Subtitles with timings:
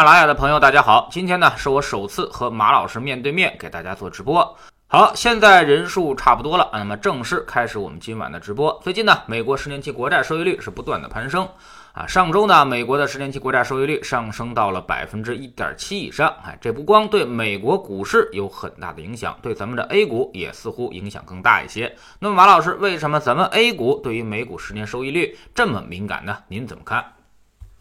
[0.00, 1.10] 喜马拉雅的朋友，大家好！
[1.12, 4.56] 今天呢，是我首次和马老师面对面给大家做直播。
[4.88, 8.80] 好，现在人数差不多了，那么正式开始我们今晚的直播。
[8.82, 11.46] 最近呢，美国十年期国债收益率是不断的攀升
[11.92, 12.06] 啊。
[12.06, 16.34] 上周呢，美国的十年期国债收益率上升到了百分之一点七以上。
[16.46, 21.94] 哎，这不光对美国股市有很大的影响，对咱们的 A 股也似乎影响更大一些。
[22.18, 26.38] 那么马老师，为什么咱们 A 股对于美股十年收益率这么敏感呢？
[26.48, 27.04] 您怎么看？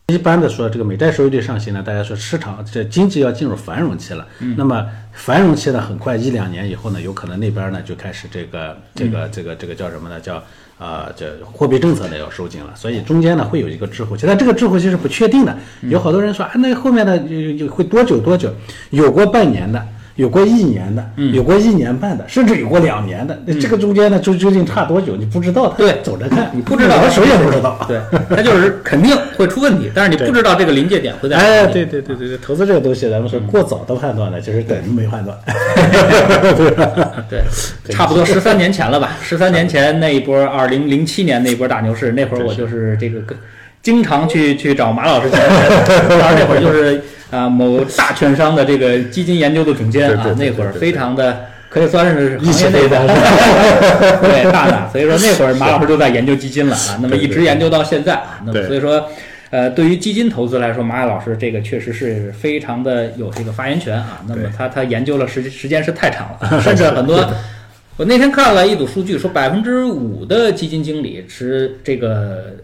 [0.09, 4.27] 一般的说，这个美债收益率上行呢，大家说市场这经济要进入繁荣期了。
[4.57, 10.19] 那么繁荣期呢，很快一两年以后呢，有可能那边呢就开始这个这个这个这个叫什么呢？
[10.19, 10.43] 叫
[10.79, 12.73] 啊，这货币政策呢要收紧了。
[12.75, 15.55] 所以中间呢会有一个滞后期，但这个滞后期是不确定的。
[15.83, 18.51] 有好多人说啊，那后面呢会多久多久？
[18.89, 19.86] 有过半年的。
[20.19, 23.39] 有过一年的，有过一年半的，甚至有过两年的。
[23.46, 25.15] 那这个中间呢，究究竟差多久？
[25.15, 25.69] 你不知道。
[25.78, 27.79] 对，走着看，你不知道，谁也不知道。
[27.87, 28.01] 对，
[28.36, 31.47] 它就是 肯定会出问题，但是你不知道这个临界点会在哪里。
[31.47, 35.38] 哎，对对对对对，投资这个东西，咱们说过早的判断呢，就是等于没判断。
[37.30, 37.42] 对，
[37.90, 39.16] 差不多十三年前了吧？
[39.22, 43.22] 十三年前那一波，二零零七年那一波大牛市，那会儿我就是这个
[43.81, 45.40] 经常去去找马老师钱，
[46.09, 47.02] 当然那会儿就是。
[47.31, 53.05] 啊，某大券商的这个基金研究的总监啊，那会儿非常的可以算是行业内的
[54.22, 59.05] 对大大，所以说那会儿马老师就在研究基金了啊，那么一直研究到现在啊，那么所以说，
[59.52, 67.23] 呃，对于基金投资来说，马老师这个确实是非常的有这个发言权啊，那么他他研究了时时间是太长了， 甚至很多，
[67.97, 72.55] 我那天看了一组数据，说百分之五的基金经理持这个。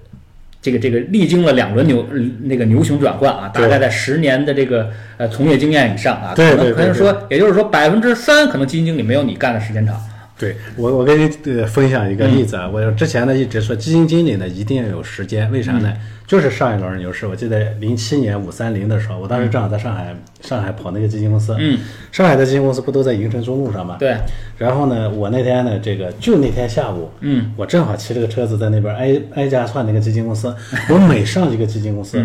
[0.66, 2.04] 这个这个历经了两轮牛
[2.46, 9.96] 那个牛熊转换啊，大概在十年的这个呃从业经验以上啊，可能可能说，也就是说百分之三可能基金经理没有你干的时间长。
[10.38, 15.94] 对我我跟你呃分享一个例子啊，我之前呢一直说基金经理呢一定要有时间，为啥呢？
[16.28, 21.56] 就是上一轮牛市，我记得零七年五三零的时候，我当时正好在上海，上海跑那个基金公司。
[21.60, 21.80] 嗯。
[22.12, 23.98] 上海的基金公司不都在银城中路上吗？
[24.00, 24.18] 对。
[24.58, 30.54] 然后呢，我那天呢，这个就那天下午，嗯，我正好骑着个车子在那边挨挨家串那个基金公司。
[30.90, 32.18] 我每上一个基金公司，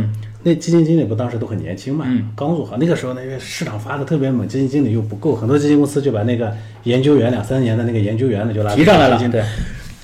[0.43, 2.79] 那基金经理不当时都很年轻嘛，刚入行。
[2.79, 6.53] 那个时候呢，因为市场发的特别猛，基金经理又不够，很多基金公司就把那个
[6.85, 9.19] 研究员两三年的那个研究员呢就拉提上来了。
[9.29, 9.43] 对。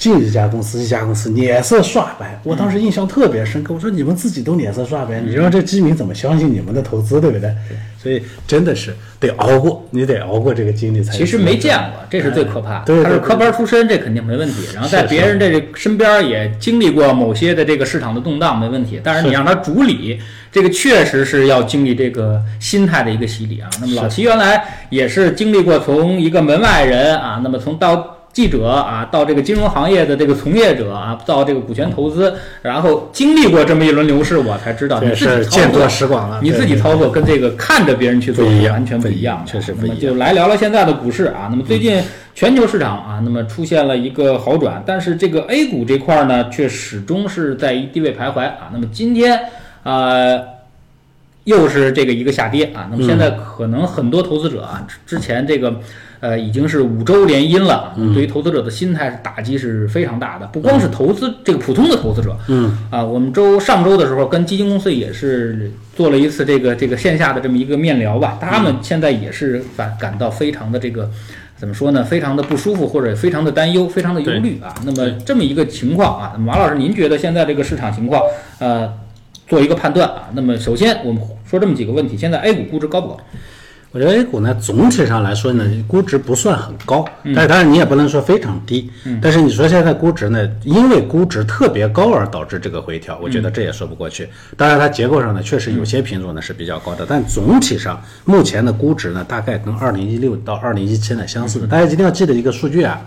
[0.06, 3.74] 进一家公司，一家公司脸色刷白，我当时印象特别深刻。
[3.74, 7.52] 我说你们自己都脸色刷白，你让这基民怎么相信你们的投资，对不对？
[8.00, 11.12] 所以真的是得熬过，你得熬过这个经历才。
[11.12, 13.02] 其实没见过，这是最可怕的。
[13.02, 14.68] 他是科班出身，这肯定没问题。
[14.72, 19.00] 然后在别人这身边也经历过某些的这个市场的动荡，没问题。
[19.02, 20.20] 但是你让他主理，
[20.52, 23.68] 这个确实是要经历这个心态的一个洗礼啊。
[23.80, 28.12] 那么老齐原来也是经历过从一个门外人啊，那么从到。
[28.36, 36.38] 记者啊，到这个金融行业的这个从业者啊，到这个股权投资，然后经历过这么一轮牛市，我才知道你自己见多识广了。
[36.42, 39.98] 你自己操作跟这个看着别人去做完全不一样，确实不一样。
[39.98, 41.48] 就来聊聊现在的股市啊。
[41.50, 41.98] 那么最近
[42.34, 48.68] 全球市场啊，那么出现了一个好转，但是这个 A 股这块呢，却始终是在一低位徘徊啊。
[48.70, 49.40] 那么今天
[49.82, 50.38] 啊，
[51.44, 52.86] 又是这个一个下跌啊。
[52.90, 55.80] 那么现在可能很多投资者啊，之前这个。
[56.20, 57.94] 呃，已经是五周连阴了。
[58.14, 62.36] 对于投资者的心态打击是非常大的，不光是投资这个普通的投资者。
[62.48, 71.10] 嗯啊，我们周上周的时候跟基金公司也是做了一次这个这个线下的这么一个面聊吧，他们现在也是感感到非常的这个
[71.56, 72.04] 怎么说呢？
[72.04, 74.74] 非常的不舒服或者非常的担忧，非常的忧虑啊。
[74.84, 78.20] 那么这么一个情况啊，马老师，您觉得现在这个市场情况，
[78.58, 78.92] 呃，
[79.48, 80.28] 做一个判断啊？
[80.34, 83.20] 那么首先我们说这么几个问题：现在 A 股估值高不高？
[83.96, 87.02] 我觉得 A 股呢，总体上来说呢，估值不算很高，
[87.34, 88.90] 但是当然你也不能说非常低。
[89.22, 94.28] 但是你说现在估值呢，因为估值特别高而导致这个回调，我觉得这也说不过去。
[94.54, 101.66] 当然它结构上呢，确实有些品种呢是比较高的，但总体上目前的估值呢，大概跟二零一六到二零一七呢相似的。
[101.66, 103.00] 大家一定要记得一个数据啊，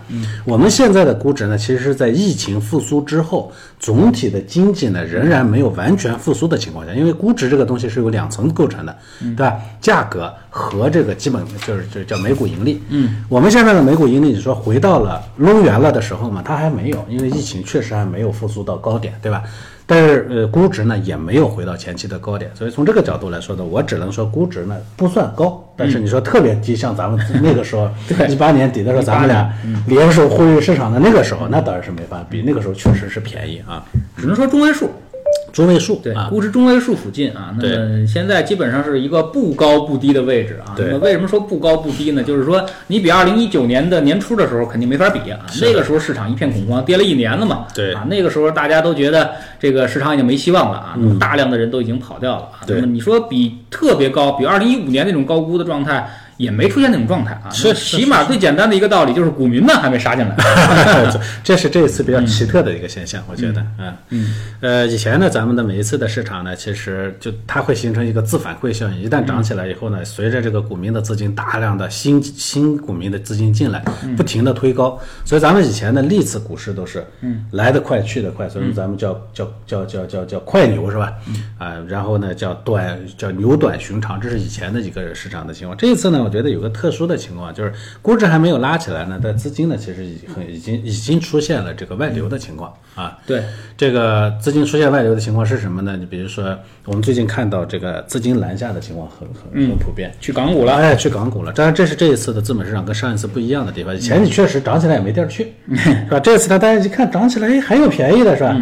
[0.44, 9.56] 我们现在的估值呢，其实是在疫情复苏之后，总体的经济呢仍然没有完全复苏的情况下，因为估值这个东西是由两层构成的，对吧？
[9.80, 12.82] 价格和和这个基本就是就叫每股盈利。
[12.88, 19.42] 嗯，我们现在的每股盈利，你说回到了抡圆了的时候嘛，它还没有，因为疫情确实还没有复苏到高点，对吧？
[19.86, 27.90] 但是呃，估值呢也没有回到前期的高点，所以从这个角度来说呢，我只能说估值呢不算高，但是你说特别低，像咱们那个时候
[28.28, 29.52] 一八年底的时候，咱们俩
[29.88, 33.84] 联手呼吁市场的那个时候，那当然是没法比，那个时候确实是便宜啊，
[34.16, 34.90] 只能说中位数。
[35.52, 37.54] 中位数对，啊，估值中位数附近啊。
[37.60, 40.74] 那么现在基本上是一个不高不低的位置啊。
[40.78, 42.22] 那么为什么说不高不低呢？
[42.22, 47.66] 就是说你比二零一九年的年初的时候肯定没法比啊，那个时候市场一片恐慌，跌了一年了嘛。
[47.74, 52.60] 对啊，那个时候大家都觉得这个市场已经没希望了啊，大量的人都已经跑掉了啊。
[52.66, 56.08] 那么你说比特别高，比二零一五年那种高估的状态。
[56.40, 60.34] 也没出现那种状态啊，是那起码最简单的一个道理 就是股民们还没杀进来。
[61.44, 73.84] 这是这一次比较奇特的一个现象，我觉得，嗯嗯，呃，以前呢，咱们的每一次的市场呢，其实就它会形成一个自反馈效应，一旦涨起来以后呢，随着这个股民的资金大量的新新股民的资金进来，
[74.16, 81.12] 不停的推高，所以咱们以前的历次股市都是，嗯，来得快去得快，所以咱们叫叫叫叫叫叫快牛是吧？
[81.58, 85.76] 啊，然后呢叫短叫牛短寻长，这是以前的一个市场的情况。
[85.76, 93.18] 这一次呢，我觉得有个特殊的情况，就是估值还没有拉起来呢，但资金呢其实已很已经已经出现了这个外流的情况啊。
[93.26, 93.42] 对，
[93.76, 95.96] 这个资金出现外流的情况是什么呢？
[95.98, 100.12] 你比如说，我们最近看到这个资金南下的情况很很很普遍。
[100.20, 100.74] 去港股了。
[100.74, 101.52] 哎，去港股了。
[101.52, 103.92] 当然，这是这一次的资本市场跟上一次不一样的地方。
[103.92, 106.20] 以前你确实涨起来也没地儿去， 是吧？
[106.20, 108.56] 这次呢，大家一看涨起来，哎，还有便宜的，是吧？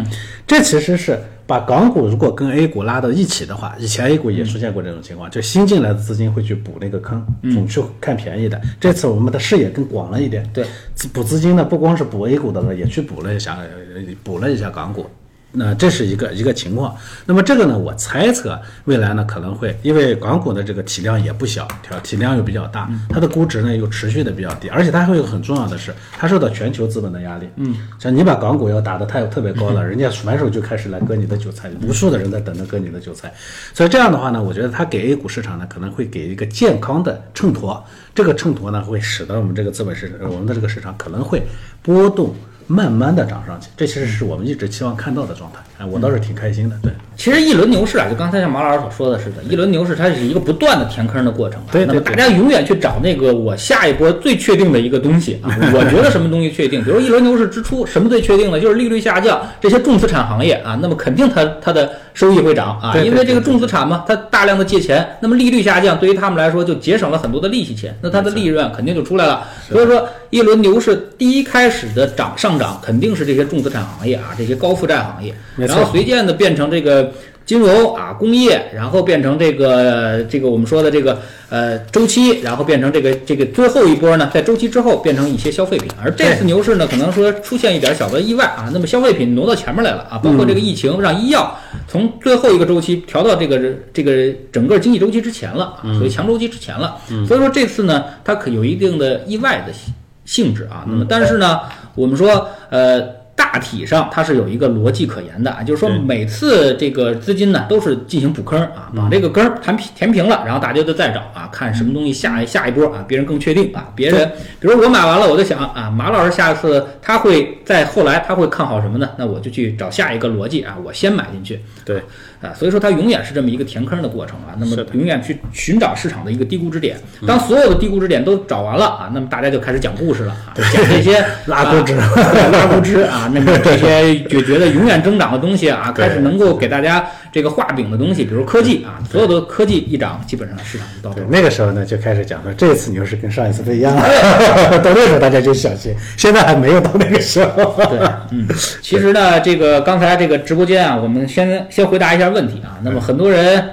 [0.47, 8.61] 这其实是把港股如果跟 A 股拉到一起的话，以前 A 股也出现过这种情况，就新进来的资金会去补那个坑，总去看便宜的。
[8.79, 10.63] 这次我们的视野更广了一点，对，
[10.93, 15.07] 资补资金呢，不光是补 A 股的了，也去补了一下，呃补了一下港股。
[15.51, 16.95] 那这是一个一个情况。
[17.25, 27.49] 那么这个呢，我猜测未来呢可能会，因为港股的这个体量也不小，体体量又比较大，它的估值呢又持续的比较低，而且它还有很重要的是，它受到全球资本的压力。
[27.55, 33.33] 嗯，像你把港股要打得太特别高了， 人家反手就开始来割你的韭菜，无数的人在等着割你的韭菜。
[33.73, 41.41] 所以这样的话呢，我觉得它给 A 股市场呢可能会给一个健康的衬托，这个衬托呢会使得我们这个资本市，场我们的这个市场可能会
[41.81, 42.35] 波动。
[42.71, 45.59] 慢慢的涨上去，这其实是我们一直期望看到的状态。
[45.79, 46.77] 哎，我倒是挺开心的。
[46.83, 51.67] 对，其实一轮牛市啊，就刚才像马老师所说的似的，一轮牛市它是一个不断的填坑的过程、啊。
[51.69, 56.81] 对对对那么大家永远去找那个我下一波最确定的一个东西啊， 我觉得什么东西确定？
[56.81, 58.57] 比如一轮牛市之初，什么最确定呢？
[58.57, 69.45] 就是利率下降，这些重资产行业啊，那么肯定它它的收益会涨啊，因为这个重资产嘛，它大量的借钱，那么利率下降，对于他们来说就节省了很多的利息钱，那它的利润肯定就出来了。
[69.69, 77.08] 所以说，一轮牛市第一开始的涨上涨，肯定是这些重资产行业啊，这些高负债行业，然后随渐的变成这个
[77.49, 81.19] 金融啊、工业，然后变成这个这个我们说的这个
[81.49, 85.89] 呃周期，然后变成这个这个最后一波呢，在周期之后变成一些消费品。
[85.99, 91.57] 而这次牛市呢，可能说出现一点小的意外啊，那么消费品挪到前面来了啊，包括这个疫情让医药
[91.87, 93.59] 从最后一个周期调到这个
[93.91, 96.97] 这个整个经济周期之前了啊，所以强周期之前了。
[97.27, 99.91] 所以说这次呢，它可有一定的意外的性
[100.23, 100.85] 性质啊。
[100.87, 101.61] 那么但是呢，
[101.95, 103.17] 我们说呃。
[103.39, 119.09] 大体上它是有一个逻辑可言的啊，就是说每次这个资金呢都是进行补坑啊，把这个坑填平填平了，然后大家就再找啊，看什么东西下下一波啊，别人更确定啊，别人比如我买完了，我就想啊，马老师下一次他会在后来他会看好什么呢？
[119.17, 121.61] 那我就去找下一个逻辑啊，我先买进去。
[121.85, 122.03] 对，
[122.41, 126.97] 啊，所以说它永远是这么一个填坑的过程啊，那么永远去寻找市场的一个低估值点，
[127.27, 141.21] 当所有的低估值点都找完了啊，那么大家就开始讲故事了啊，讲这些 拉估值拉估值啊，那么这些就觉得永远增长的东西啊，开始能够给大家这个画饼的东西，比如科技啊，所有的科技一涨，基本上市场就到头，。
[141.29, 144.01] 那个时候呢就开始讲说这次牛市跟上一次不一样了，
[144.83, 147.75] 到那时候大家就小心，现在还没有到那个时候。
[147.89, 147.99] 对，
[148.31, 148.47] 嗯，
[148.81, 152.77] 其实呢，这个刚才这个直播间啊，我们先先回答一下问题啊。
[152.83, 153.63] 那么很多人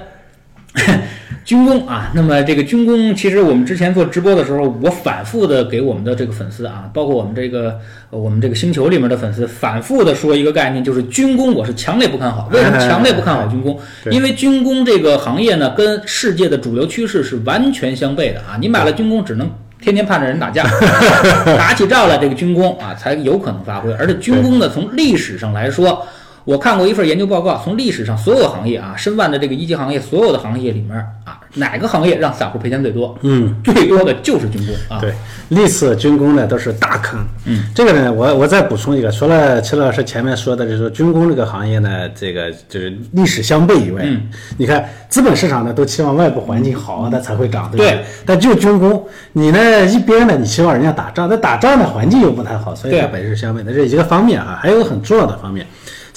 [1.47, 12.49] 军工啊，那么这个军工，其实我们之前做直播的时候，我反复的给我们的这个粉丝啊，包括我们这个呃我们这个星球里面的粉丝，反复的说一个概念，就是军工我是强烈不看好。
[12.51, 13.79] 为什么强烈不看好军工？
[14.11, 18.57] 因为军工这个行业呢，跟世界的主流趋势是完全相悖的啊。
[18.59, 19.49] 你买了军工，只能
[19.81, 20.65] 天天盼着人打架，
[21.57, 23.89] 打起仗来，这个军工啊才有可能发挥。
[23.93, 26.05] 而且军工呢，从历史上来说，
[26.43, 31.05] 我看过一份研究报告，从历史上所有行业啊，申万的这个一级行业，所有的行业里面啊，
[31.53, 33.17] 哪个行业让散户赔钱最多？
[33.21, 34.99] 嗯，最多的就是军工啊。
[34.99, 35.13] 对，
[35.49, 37.19] 历次军工呢都是大坑。
[37.45, 44.27] 嗯，这个呢，我我再补充一个，除了齐老师前面说的，就是说军工这个行业呢，这个就是历史相悖以外，嗯，
[44.57, 48.03] 你看资本市场呢都期望外部环境好，它才会涨，对不对？
[48.25, 55.65] 但就军工，你呢一边呢你期望人家打仗，那打仗的环境又不太好，所以它本质相悖的，这是一个方面啊，还有个很重要的方面。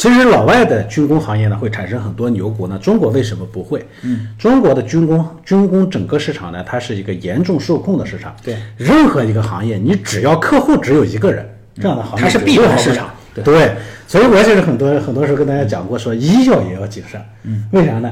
[0.01, 3.87] 其实老外的军工行业呢会产生很多牛股那，中国为什么不会？
[4.01, 8.35] 嗯，中国的军工军工整个市场呢，它是一个严重受控的市场。
[8.43, 11.47] 对，任何一个行业，你只要客户只有一个人，
[11.79, 13.11] 这样的行业它是闭环市场。
[13.35, 13.77] 对，
[14.09, 17.21] 所以我其实很多很多时候跟大家讲过，说医药也要谨慎。
[17.43, 18.11] 嗯，为啥呢？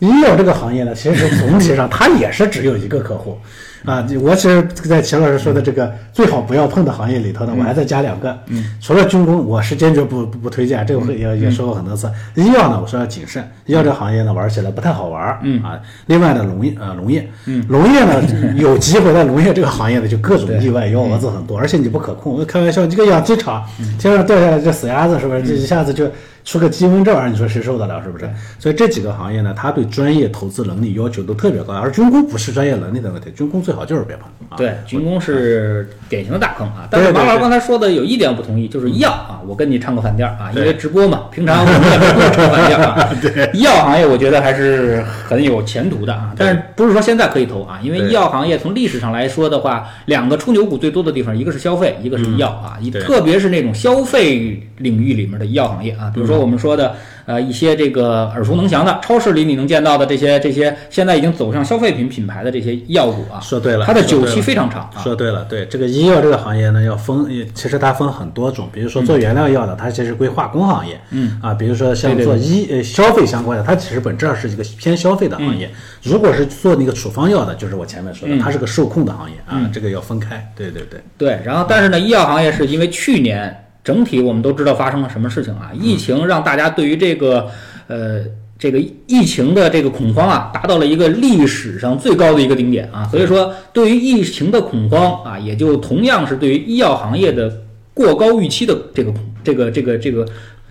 [0.00, 3.38] 医药这个行业呢，其实总体上它也是只有一个客户。
[3.84, 8.36] 啊，我其实，在钱老师说的这个最好不要碰的行业里头呢，我还再加两个。
[8.46, 12.10] 嗯，除了军工，我是坚决不不不推荐，这个会也也说过很多次。
[12.34, 15.38] 医药呢，我说要谨慎，医药这个行业呢，玩起来不太好玩。
[15.42, 18.22] 嗯啊，另外呢，农业呃农业，嗯，农业呢
[18.56, 22.44] 有机会在农业这个行业呢，就各种意外幺蛾子很多，而且你不可控。
[22.46, 23.64] 开玩笑，这个养鸡场
[23.98, 25.42] 天上掉下来这死鸭子，是不是？
[25.42, 26.10] 这一下子就。
[26.48, 28.02] 出个鸡瘟这玩意儿，你说谁受得了？
[28.02, 28.26] 是不是？
[28.58, 31.74] 所以这几个行业呢，它对专业投资能力要求都特别高。
[31.74, 34.30] 而军工不是专业能力的问题，军工最好就是别碰。
[34.56, 36.88] 对，军工是典型的大坑啊。
[36.90, 43.10] 但是马老师刚才说的有一点我不同意，就是医药啊，我跟你唱个反调啊，因为直播嘛，平常我们也不唱反调啊。
[43.20, 46.32] 对，医药行业我觉得还是很有前途的啊。
[46.34, 47.78] 但是不是说现在可以投啊？
[47.82, 52.78] 因为医药行业从历史上来说的话，两个出牛股最多的地方，一个是消费，一个是医药啊。
[53.02, 56.94] 特别是那种消费领域里面的医药行业啊，比如说我们说的。
[57.28, 64.90] 呃，一些这个耳熟能详的超市里你能见到的这些这些，现在已经走向消费品品牌的这些医药股啊，说对了，它的久期非常长。
[65.02, 75.70] 说对了，对这个医药这个行业呢，要分，其实它分很多种，比如说做原料药的，它其实归化工行业，嗯啊，比如说像做医呃消费相关的，它其实本质上是一个偏消费的行业。
[76.02, 80.50] 如果是做那个处方药的，就是我前面说的，它是个受控的行业啊，这个要分开。
[80.56, 83.54] 对对对对，然后但是呢，医药行业是因为去年
[83.88, 87.48] 整体我们都知道发生了什么事情啊，疫情让大家对于这个。
[87.90, 88.22] 呃，
[88.58, 97.50] 这个疫情的这个恐慌啊，达到了一个历史上最高的一个顶点啊，所以说对于疫情的恐慌啊，也就同样是对于医药行业的
[97.94, 99.10] 过高预期的这个
[99.42, 100.26] 这个这个这个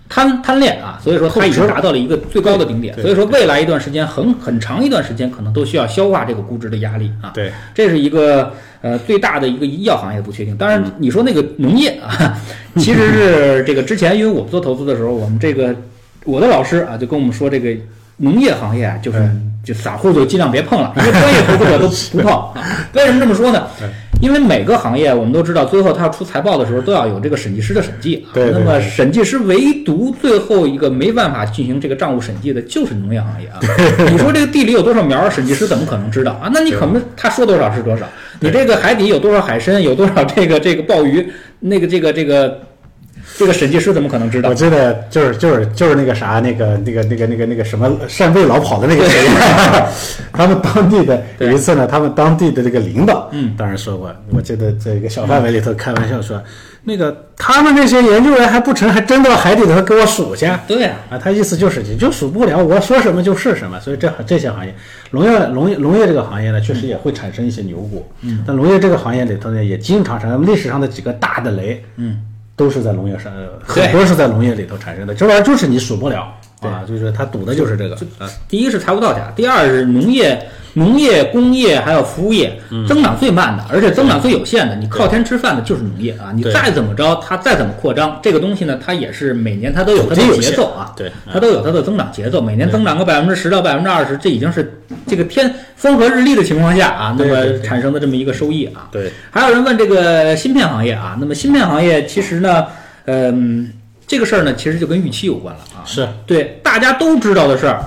[0.09, 10.55] 贪贪恋啊，所以说它已经达到了一个最高的顶点，所以说未来一段时间很很长一段时间可能都需要消化这个估值的压力啊，对，这是一个呃最大的一个医药行业的不确定。
[10.57, 12.37] 当然你说那个农业啊，
[12.77, 15.75] 其实是这个之前因为我们做投资的时候，我们这个。
[16.25, 17.73] 我的老师啊，就跟我们说，这个
[18.17, 19.17] 农业行业啊，就是
[19.63, 22.51] 就散户就尽量别碰了，因为专业投资者都不碰啊。
[22.91, 23.65] 为什么这么说呢？
[24.21, 28.35] 因为每个行业我们都知道，最后他要出财报的时候，都要有这个审计师的审计啊。
[28.35, 33.59] 那么审计师唯独最后一个没办法进行这个账务审计的，就是农业行业啊。
[34.11, 36.49] 你说这个地里有多少苗，审计师怎么可能知道啊？
[36.53, 38.07] 那你可能他说多少是多少。
[38.39, 41.27] 你这个海底有多少海参，有多少这个这个鲍鱼，
[41.59, 42.59] 那个这个这个。
[43.37, 44.49] 这个审计师怎么可能知道？
[44.49, 49.27] 我记得就是就是就是那个啥，那个那个那个那个那个什么扇贝老跑的那个谁，
[50.33, 56.41] 他们当地的有一次呢，他们当地的这个领导，嗯，当然说过，我记得在一个小范围里头开玩笑说，
[56.83, 60.49] 那个他们那些研究员还不成，还真到海底头给我数去？
[60.67, 64.73] 对呀，啊，他意思就是你就数不了，我说什么就是什么，所以这这些行业，
[65.11, 72.19] 农业农业农业这个行业呢，确实也会产生一些牛股，嗯，但农业这个行业里头呢，也经常产生历史上的几个大的雷，嗯。
[72.57, 75.15] 都是在农业上，很多是在农业里头产生的。
[75.15, 77.97] 这玩意儿就是你数不了啊，就是它赌的就是这个。
[78.47, 84.75] 第一是财务造假，第二是农业、农业、工业还有服务业增长最慢的，而且增长最有限的。
[84.75, 86.31] 你靠天吃饭的就是农业啊！
[86.33, 90.93] 你再怎么着，它再怎么扩张，这个东西呢，它也是每年它都有它的节奏啊。
[90.95, 95.53] 对，它都有它的增长节奏，每年增长个百分之十到百分之二十，这已经是这个天。
[95.77, 98.89] 风和日丽的情况下啊，那么产生的这么一个收益啊。
[98.91, 102.65] 对，还有人问这个芯片行业啊，那么芯片行业其实呢，
[103.05, 103.71] 嗯，
[104.07, 105.85] 这个事儿呢，其实就跟预期有关了啊。
[105.85, 107.79] 是对大家都知道的事儿。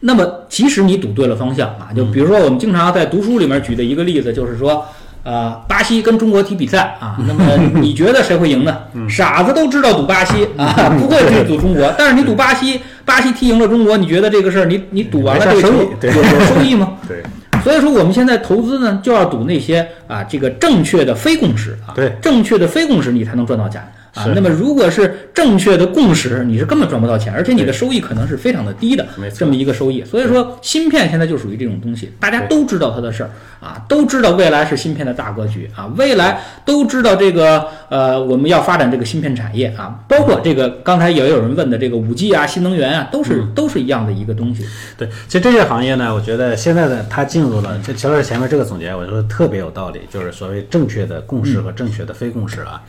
[0.00, 4.84] 那么即使你赌对了方向啊，就比如说我们经常在读书里面举的一个例子，就是说。
[5.28, 8.78] 呃，巴西跟中国踢比赛啊， 那么你觉得谁会赢呢？
[9.08, 11.92] 傻子都知道赌巴西啊， 不会去赌中国。
[11.98, 15.68] 但是你赌巴西，巴西踢赢了中国，你觉得这个事儿，你你赌完了这个球
[16.00, 16.92] 有有收益吗？
[17.08, 17.24] 对。
[17.64, 23.82] 所以说我们现在投资呢，就要赌那些啊，这个正确的非共识啊，对，正确的非共识你才能赚到钱。
[24.16, 30.02] 啊，那么如果是正确的共识，你是根本赚不到钱，而且你的收益可能是非常的低的，这么一个收益。
[30.04, 33.30] 所以说，芯片现在就属于这种东西，大家都知道它的事儿
[33.60, 44.64] 啊，都知道未来是芯片的大格局啊，未来都知道这个呃，我们要发展这个芯片产业啊，包括这个刚才也有人问的这个五 G 啊、新能源啊，都是都是一样的一个东西。
[44.96, 52.82] 对，其实这些行业呢，我觉得现在呢，它进入了，就乔老师前面这个总结，我觉得特别有道理，就是所谓正确的共识和正确的非共识啊。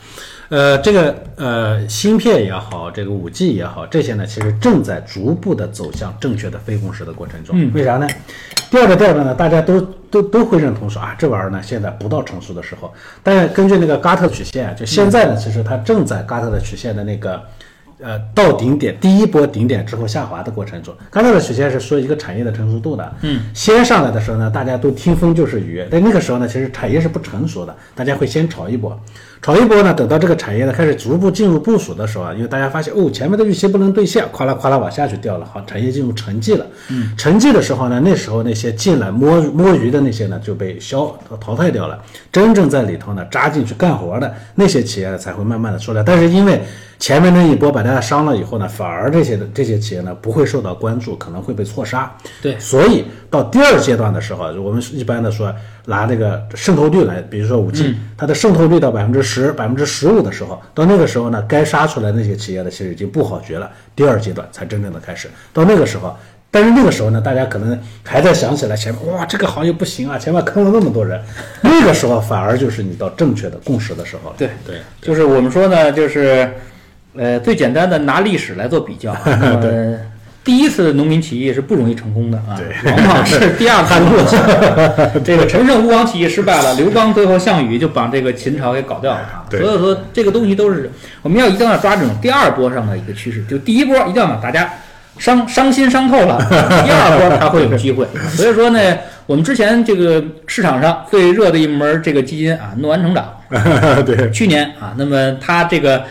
[0.48, 7.70] 呃，这个呃，芯片也好，这个五 G 也好，这些呢，其实正在逐步的走向正确的非共识的过程中。
[7.74, 8.08] 为啥呢？
[8.70, 9.78] 第二个调调呢，大家都
[10.10, 12.90] 都都会认同说啊，这玩意儿呢，现在不到成熟的时候。
[13.22, 17.42] 但是根据那个嘎特曲线，就现在呢，其实它正在嘎特的曲线的那个
[18.00, 20.94] 呃到顶点，第一波顶点之后下滑的过程中。
[21.10, 23.14] 嘎特的曲线是说一个产业的成熟度的。
[23.20, 23.42] 嗯。
[23.52, 28.98] 先上来的时候呢，大家都听风就是雨，但那个时候呢，其实产业是不成熟的，大家会先炒一波。
[29.40, 36.66] 炒一波呢，等到这个产业呢开始逐步进入部署的时候啊，因为大家发现哦，前面的预期不能兑现，哗啦哗啦往下去掉了，好，产业进入沉寂了。
[36.90, 42.02] 嗯，沉寂的时候呢，那时候那些进来摸摸鱼的那些呢就被消淘汰掉了，
[42.32, 46.02] 真正在里头呢扎进去干活的那些企业呢才会慢慢的出来。
[46.02, 46.60] 但是因为
[46.98, 52.12] 前面那一波把大家伤了以后呢，反而这些的这些企业呢不会受到关注，可能会被错杀。
[52.42, 55.54] 对，所以到第二阶段的时候，我们一般的说
[55.86, 63.70] 拿这个渗透率来，比如说五 G，、它的渗透率到百分之十、百分之十五的时候，到那个时候呢，该杀出来那些企业呢，其实已经不好局了。
[63.94, 66.16] 第二阶段才真正的开始，到那个时候。
[66.50, 71.22] 但是那个时候呢，大家可能还在想起来前面哇，这个行业不行啊，前面坑了那么多人。
[71.60, 74.36] 那个时候反而就是你到正确的共识的时候了。
[74.38, 76.50] 对对，就是我们说呢，就是
[77.18, 79.98] 呃，最简单的拿历史来做比较 呃。
[80.44, 82.56] 第一次农民起义是不容易成功的啊，
[82.86, 85.20] 往往是第二次农民起义。
[85.22, 89.44] 这个陈胜吴广起义失败了，刘邦最后项羽就把这个秦朝给搞掉了啊。
[89.50, 94.72] 所以说这个东西都是我们要一定要抓这种第二波上的一个趋势，就第一波一定要把大家。
[95.18, 98.06] 伤伤心伤透了，第二波才会有机会。
[98.30, 98.78] 所以说呢，
[99.26, 103.34] 我们之前这个市场上最热的一门这个基金啊，诺安成长，
[104.06, 106.04] 对，去年啊，那么它这个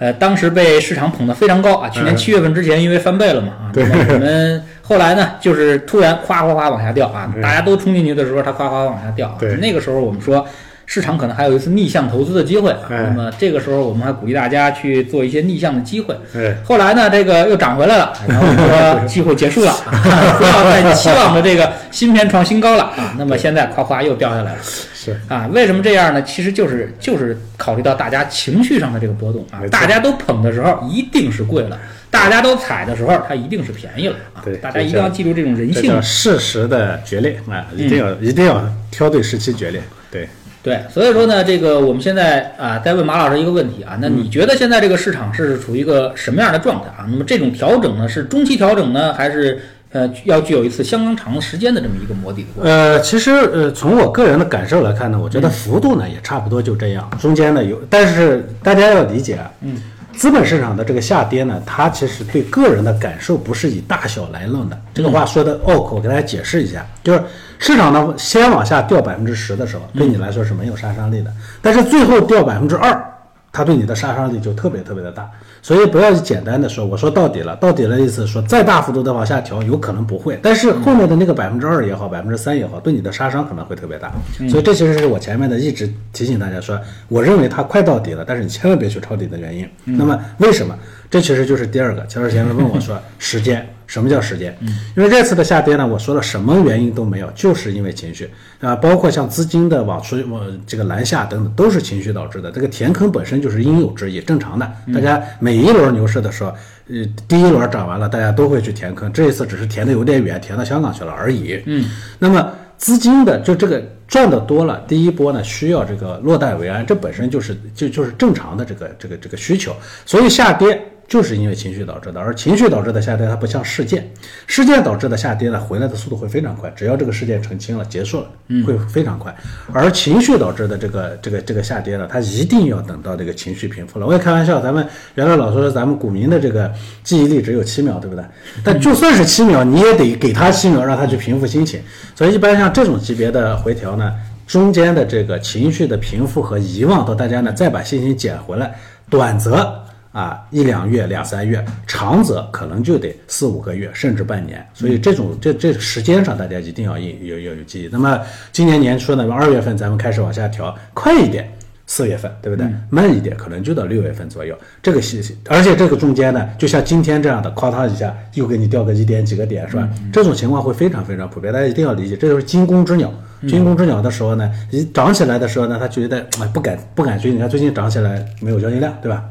[0.00, 1.88] 呃，当时被市场捧得非常高啊。
[1.88, 9.36] 去年七月份之前，因为翻倍了嘛啊，我们后来呢，就是突然夸夸夸往下掉啊，大家都冲进去的时候，它夸夸往下掉啊。
[9.38, 10.44] 对那个时候我们说。
[10.92, 16.12] 市场可能还有一次逆向投资的机会那么这个时候我们还鼓励大家去做一些逆向的机会。
[16.34, 23.14] 哎，后来呢，这个又涨回来了，然后说机会结束了，啊不要再期望着这个芯片创新高了啊。
[23.16, 24.58] 那么现在夸夸又掉下来了，
[24.92, 25.16] 是。
[25.28, 26.20] 啊，为什么这样呢？
[26.24, 29.62] 其实就是就是考虑到大家情绪上的这个波动啊。
[29.70, 31.78] 大家都捧的时候一定是贵了，
[32.10, 34.42] 大家都踩的时候它一定是便宜了啊。
[34.44, 34.56] 对。
[34.56, 39.80] 大家一定要记住这种人这性叫适时的决裂啊，一定要、一定要挑对时期决裂。
[40.10, 40.28] 对，
[40.62, 47.06] 对，所以说呢，这个我们现在啊，再问马老师一个问题啊，那你觉得现在这个市场是处于一个什么样的状态啊？
[47.08, 49.58] 那么这种调整呢，是中期调整呢，还是
[49.92, 52.70] 呃要具有一次相当长时间的这么一个磨底的过程？
[52.70, 59.76] 呃，其实呃，从我个人的感受来看呢，我觉得幅度呢也差不多就这样，中间呢有，但是大家要理解啊，嗯，
[60.12, 64.78] 资本市场的这个下跌呢，它其实对个人的感受不是以大小来论的。
[64.92, 67.22] 这个话说的拗口，我给大家解释一下，就是
[67.60, 73.06] 市场呢先往下掉百分之十的时候，对你来说是没有杀伤力的，但是最后掉百分之二。
[73.52, 75.28] 它对你的杀伤力就特别特别的大，
[75.60, 84.12] 所以不要简单的说，我说到底了，到底的意思说再大幅度的往下调，有可能不会，但是后面的那个百分之二也好，百分之三也好，对你的杀伤可能会特别大，
[84.48, 89.68] 所以这其实是我前面的一直提醒大家说，我认为它快到底了，但是你千万别去抄底的原因。
[89.84, 90.72] 那么为什么？
[91.10, 93.68] 这其实就是第二个，乔治前面问我说 时间。
[93.90, 94.56] 什么叫时间？
[94.96, 102.52] 因为这次的下跌呢，我说了什么原因都没有，就是因为情绪啊，包括像资金的往出往这个南下等等，都是情绪导致的。
[102.52, 104.72] 这个填坑本身就是应有之义，正常的。
[104.94, 106.50] 大家每一轮牛市的时候，
[106.88, 111.60] 呃，第一轮涨完了，大家都会去填坑，这一次只是填的有点远，填到香港去了而已。
[111.66, 119.74] 嗯，那么资金的就这个赚的多了，第一波呢需要这个落袋为安，这本身就是就就是正常的这个这个这个需求，
[120.06, 120.80] 所以下跌。
[121.10, 124.08] 就是因为情绪导致的，而情绪导致的下跌，它不像事件，
[124.46, 128.28] 事件导致的下跌呢，回来的速度会非常快，只要这个事件澄清了、结束了，
[128.64, 129.34] 会非常快。
[129.72, 134.06] 而情绪导致的这个这个这个下跌呢，它一定要等到这个情绪平复了。
[134.06, 138.24] 我也开玩笑，咱们原来老说咱们股民的这个记忆力只有七秒，对不对？
[138.62, 141.80] 但就算是七秒，你也得给他七秒，让他去平复心情。
[142.14, 144.14] 所以一般像这种级别的回调呢，
[144.46, 148.72] 中间的这个情绪的平复和遗忘，到大家呢再把信心捡回来，
[149.10, 149.74] 短则。
[150.12, 154.66] 啊，一两月、两三月，长则可能就得四五个月，甚至半年。
[154.74, 157.88] 所以这种这这时间上，大家一定要有有有有记忆。
[157.92, 158.20] 那么
[158.52, 161.48] 今年年初呢，二月份咱们开始往下调，快一点
[161.86, 162.66] 四月份，对不对？
[162.88, 164.56] 慢一点可能就到六月份左右。
[164.82, 169.88] 这个信息，而且这个中间呢，就像今天这样的，哐当一下又给你掉个一点几个点，是吧？
[170.12, 173.12] 这种情况会非常非常普遍，大家一定要理解，这就是惊弓之鸟。
[173.48, 177.32] 惊弓之鸟的时候呢，一涨起来的时候呢，他觉得哎不敢不敢追。
[177.32, 179.24] 你看最近涨起来没有交易量，对吧？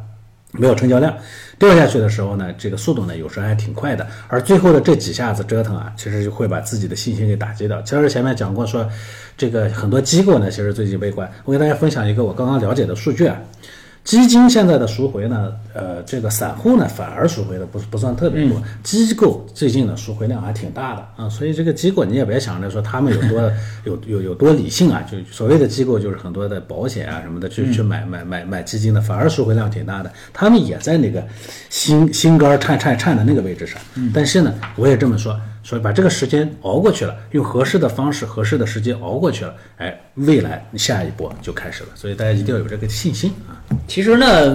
[0.51, 1.15] 没有成交量，
[1.59, 7.81] 掉下去的时候呢，这个速度呢有时候还挺快的，而最后的这几下子折腾啊，其实就会把自己的信心给打击掉。
[7.83, 8.89] 其实前面讲过说，
[9.37, 11.31] 这个很多机构呢，其实最近悲观。
[11.45, 13.37] 我给大家分享一个我刚刚了解的数据啊，
[14.09, 23.51] 基金现在的赎回呢，呃，这个散户呢反而赎回的不不算特别多，机构最近的赎回量还挺大的啊，所以这个机构你也别想着说他们有多
[23.85, 31.23] 有有有多理性啊，就所谓的机构就是很多的保险啊什么的去去买买买买基金的，反而赎回量挺大的，他们也在那个
[31.69, 33.79] 心心肝颤颤颤的那个位置上，
[34.11, 35.39] 但是呢，我也这么说。
[35.69, 41.89] 所以把这个时间熬过去了，用合适的方式、合适的时间熬过去了，哎，未来下一波就开始了。
[41.93, 43.53] 所以大家一定要有这个信心啊。
[43.87, 44.47] 其实呢，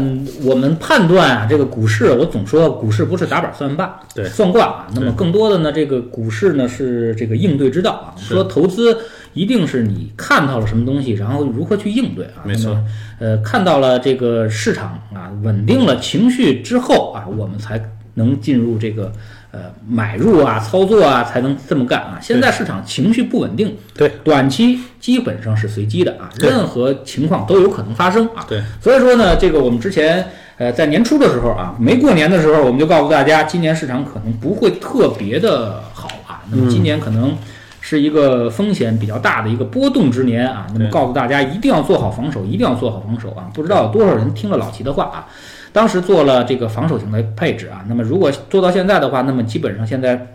[0.43, 4.87] 我们判断啊，这个股市，我总说股市不是打板算罢，对算卦啊。
[4.93, 8.19] 那么更多的呢，这个股市呢是这个应对之道啊。
[8.19, 8.99] 说投资
[9.35, 12.43] 一定是你看到了什么东西，然后如何去应对啊。
[12.43, 12.77] 没错。
[13.21, 17.81] 呃，看到了这个市场啊稳定了情绪之后啊，我们才
[18.15, 19.13] 能进入这个
[19.55, 22.19] 呃买入啊操作啊，才能这么干啊。
[22.21, 28.45] 现在市场情绪不稳定，对，短期基本上是随机的啊，任何情况都有可能发生啊。
[28.49, 36.43] 对，所以说呢，这个我们之前呃在年初的时候啊，没过年的时候，我们就告诉大家，今年市场可能不会特别的好啊。
[36.51, 37.37] 那么今年可能
[37.81, 40.67] 是一个风险比较大的一个波动之年啊。
[40.75, 43.49] 那么告诉大家一定要做好防守，一定要做好防守啊。
[43.55, 45.27] 不知道有多少人听了老齐的话啊，
[45.75, 47.85] 当时做了这个防守型的配置啊。
[47.87, 50.27] 那么如果做到现在的话，那么基本上现在。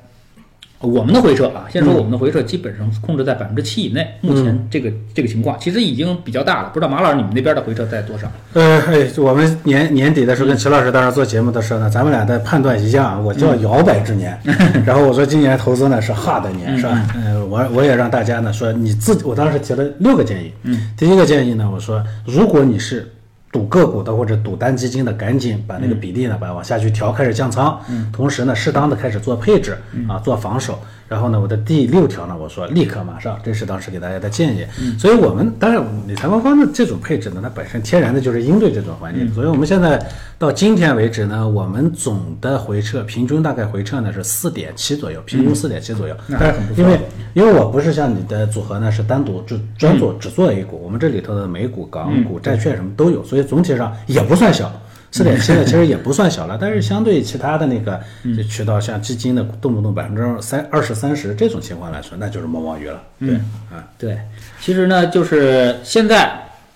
[0.81, 6.69] 我们的回撤啊，先说我们的回撤基本上控制在百分之七以内，目前这个这个情况其实已经比较大了。
[6.69, 8.31] 不知道马老师你们那边的回撤在多少？
[8.53, 14.39] 呃，哎，我们年年底的时候跟齐老师当时做节目的时候呢，咱们俩的判断一样啊，我叫摇摆之年，
[14.87, 17.07] 然后我说今年投资呢是 hard 年，是吧？
[17.13, 23.05] 呃，我我也让大家呢说你自己，我当时提了六个建议，嗯，第一个建议呢，我说如果你是
[23.51, 30.79] 赌个股的或者赌单基金的，赶紧把那个比例呢，把它往下去调，开始降仓，嗯，同时呢，适当的开始做配置，啊，做防守。
[31.09, 34.63] 然后呢，我的第六条呢，我说立刻马上，这是当时给大家的建议。
[34.99, 39.33] 所以我们当然理财官方的这种配置呢，它本身天然的就是应对这种环境。
[39.33, 39.99] 所以我们现在
[40.37, 46.15] 到今天为止呢，我们总的回撤平均大概回撤呢是四点七左右，平均四点七左右。
[46.27, 46.99] 那但是因为
[47.33, 54.71] 因为我不是像你的组合呢是单独只专做只做 A 股，我们这里头的美股、港股、债券什么都有，所以总体上也不算小。
[55.11, 57.99] 四点七的，其实也不算小了，但是相对其他的那个
[58.35, 63.01] 这渠道，像基金的动不动百分之三、二十、三十这种情况来说，那就是毛毛雨了。
[63.19, 63.35] 对，
[63.71, 64.19] 啊，对，
[64.61, 66.31] 其实呢，就是现在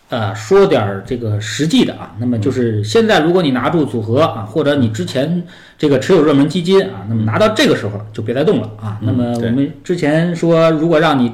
[0.09, 5.43] 呃说点儿这个实际的啊，那么就是现在如果你拿住组合啊，或者你之前
[5.77, 8.97] 这个持有热门基金啊，那么拿到这个时候就别再动了啊。
[9.01, 11.31] 那么我们之前说，如果让你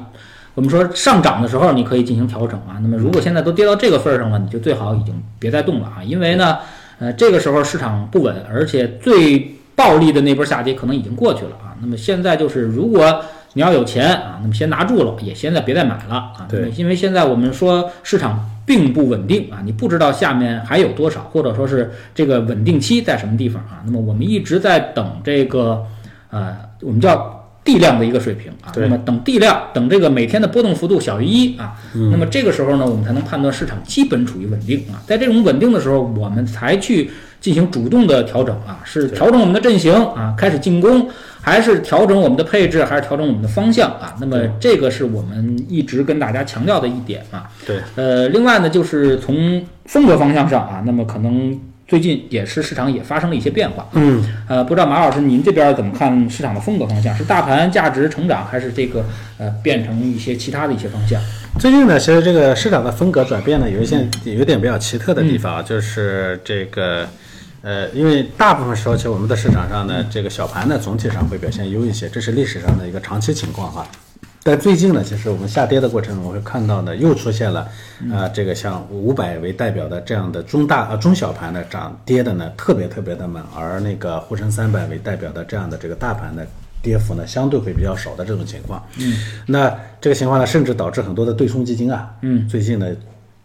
[0.56, 2.76] 我们说上涨的时候，你可以进行调整啊。
[2.82, 6.58] 那么如果现在都跌到这个份儿上了，你就最好已经别再动了啊，因为呢，
[7.00, 11.76] 呃，这个时候市场不稳，而且最暴力的那波下跌可能已经过去了啊。
[11.82, 16.46] 那么现在就是如果你要有钱啊，那么先拿住了，也现在别再买了啊。
[16.50, 23.82] 对因为现在我们说市场并不稳定啊，你不知道下面还有多少，或者说是这个稳定期在什么地方啊。
[23.86, 25.86] 那么我们一直在等这个
[26.30, 27.39] 呃，我们叫。
[27.64, 31.76] 地量的一个水平啊，那么等地量，等这个每天的波动幅度小于一啊，
[32.12, 35.02] 那么这个时候呢，我们才能判断市场基本处于稳定啊。
[35.06, 41.08] 在这种稳定的时候，我们才去进行主动的调整啊，是调整我们的阵型啊，开始进攻，
[41.42, 44.16] 还是调整我们的配置，还是调整我们的方向啊？
[44.20, 47.50] 那么这个是我们一直跟大家强调的一点啊。
[47.68, 51.58] 对，呃，另外呢，就是从风格方向上啊，那么可能
[51.90, 53.90] 最近也是市场也发生了一些变化。
[53.94, 57.14] 嗯，呃，不知道马老师您这边怎么看市场的风格方向？
[57.18, 59.04] 是大盘价值成长，还是这个
[59.40, 61.20] 呃变成一些其他的一些方向？
[61.60, 67.08] 最近呢，其实这个市场的风格转变呢，有一些有点比较奇特的地方啊，就是这个。
[67.62, 73.86] 呃，因为大部分时候，其实我们的市场上呢，这个小盘呢总体上会表现优一些，这是历史上的一个长期情况哈。
[74.50, 77.68] 但最近呢，其实我们下跌的过程中，我会看到呢，又出现了，
[78.12, 86.48] 呃，这个像五百为代表的这样的中大呃中小盘的涨跌的呢，特别特别的猛，而那个沪深三百为代表的这样的这个大盘的
[86.82, 88.84] 跌幅呢，相对会比较少的这种情况。
[88.98, 89.14] 嗯，
[89.46, 92.88] 那这个情况呢，甚至导致很多的对冲基金啊，嗯，最近呢，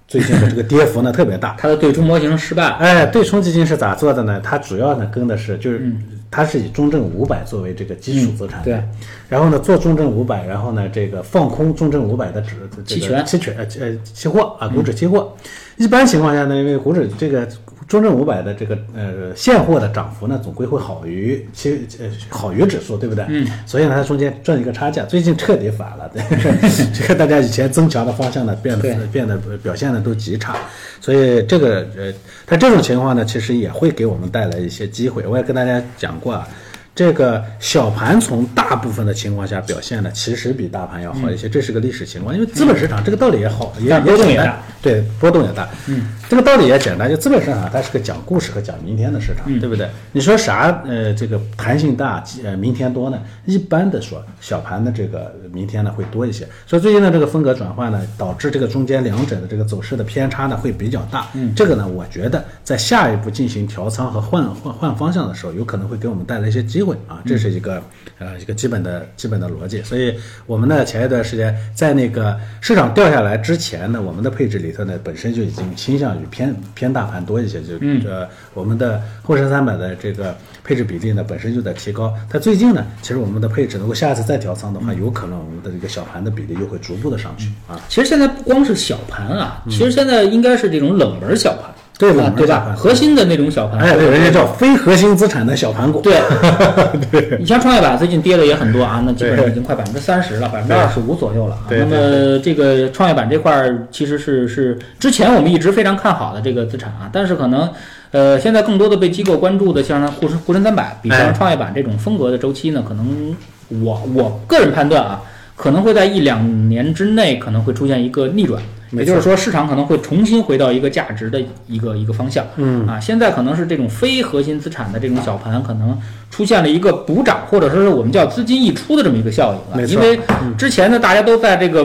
[0.08, 1.54] 最近的这个跌幅呢特别大。
[1.58, 4.40] 它的对冲模型失败，哎，对冲基金是咋做的呢？
[4.42, 5.92] 它主要呢跟的是就是。
[6.34, 8.82] 它是以中证五百作为这个基础资产，嗯对，
[9.28, 13.24] 然后呢做中证五百，然后呢这个放空中证五百的指这个期权。
[13.24, 15.32] 期权呃呃期货啊股指期货，
[15.76, 17.46] 一般情况下呢，因为股指这个
[17.86, 23.24] 中证五百的这个呃现货的涨幅呢总归会好于其呃好于指数，对不对？
[23.28, 26.22] 嗯，所以呢它中间赚一个差价，最近彻底反了，对，
[26.94, 30.56] 这个大家以前增强的方向呢变得变得表现的都极差，
[31.00, 32.12] 所以这个呃，
[32.46, 35.26] 它这种情况呢，其实也会给我们带来一些机会。
[35.26, 36.48] 我也跟大家讲过啊，
[36.94, 42.32] 这个小盘从大部分的情况下表现呢，其实比大盘要好一些，这是个历史情况。
[42.32, 45.68] 因为资本市场这个道理也好，也但波动也简单大，对，波动也大。
[45.88, 49.88] 嗯，这个道理也简单，就资本市场它是个讲故事和讲明天的市场，对不对？
[50.12, 50.80] 你说啥？
[50.86, 53.20] 呃，这个弹性大，呃，明天多呢？
[53.44, 56.46] 一般的说，小盘的这个明天呢会多一些。
[56.66, 61.26] 所以最近的这个风格转换呢，导致这个中间两者的这个走势的偏差呢会比较大。
[61.34, 66.84] 嗯，这个呢，我觉得在下一步进行调仓和换换换方向的时候，有可能会给我们带来一些机会。
[66.84, 67.82] 会啊，这是一个
[68.18, 69.82] 呃一个基本的基本的逻辑。
[69.82, 77.76] 所以我们呢前一段时间在那个市场掉下来之前呢，我们的配置里头呢本身就已经倾向于偏偏大盘多一些，就
[78.08, 82.12] 呃我们的沪深三百的这个配置比例呢本身就在提高。
[82.28, 87.80] 它最近呢，其实我们的配置如果下一次再调仓的话，有可能我们的这个小盘的比例又会逐步的上去啊。
[87.88, 91.70] 其实现在不光是小盘啊，其实现在应该是这种冷门小盘。
[91.96, 92.32] 对吧？
[92.36, 92.74] 对吧？
[92.76, 96.00] 核心的那种小盘，哎，对，人家叫非核心资产的小盘股。
[96.00, 96.20] 对，
[97.10, 101.66] 对你像创业板最近跌的也很多啊，那基本上已经快百分之三十了，百分之二十五左右了啊。
[101.70, 107.70] 那么这个创业板这块儿其实是是之前我们一直非常看好的这个资产啊，但是可能
[108.10, 113.36] 呃现在更多的被机构关注的，像沪深沪深三百，比哎像创业板这种风格的周期呢，可能
[113.68, 115.22] 我我个人判断啊，
[115.54, 118.60] 可能会在一两年之内可能会出现一个逆转。
[118.94, 122.46] 没也就是说，市场可能会重新回到一个价值的一个一个方向。
[122.56, 125.98] 嗯啊，现在可能是这种非核心资产的这种小盘，可能
[126.30, 129.84] 出现了一个补涨，或者说是我们叫资金溢出的这么一个效应啊。
[129.86, 130.18] 因为
[130.56, 131.84] 之前呢，大家都在这个。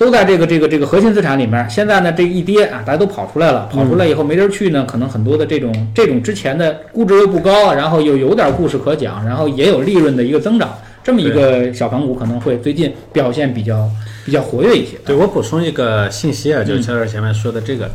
[0.00, 10.70] 都在这个这个这个核心资产里面，现在呢这一跌啊，大家都跑出来了，跑出来以后没地儿去呢，可能很多的这种这种之前的估值又不高，然后又有点故事可讲，然后也有利润的一个增长，
[11.10, 13.90] 这么一个小盘股可能会最近表现比较
[14.24, 14.96] 比较活跃一些。
[15.04, 17.90] 对我补充一个信息啊，就是邱老师前面说的这个，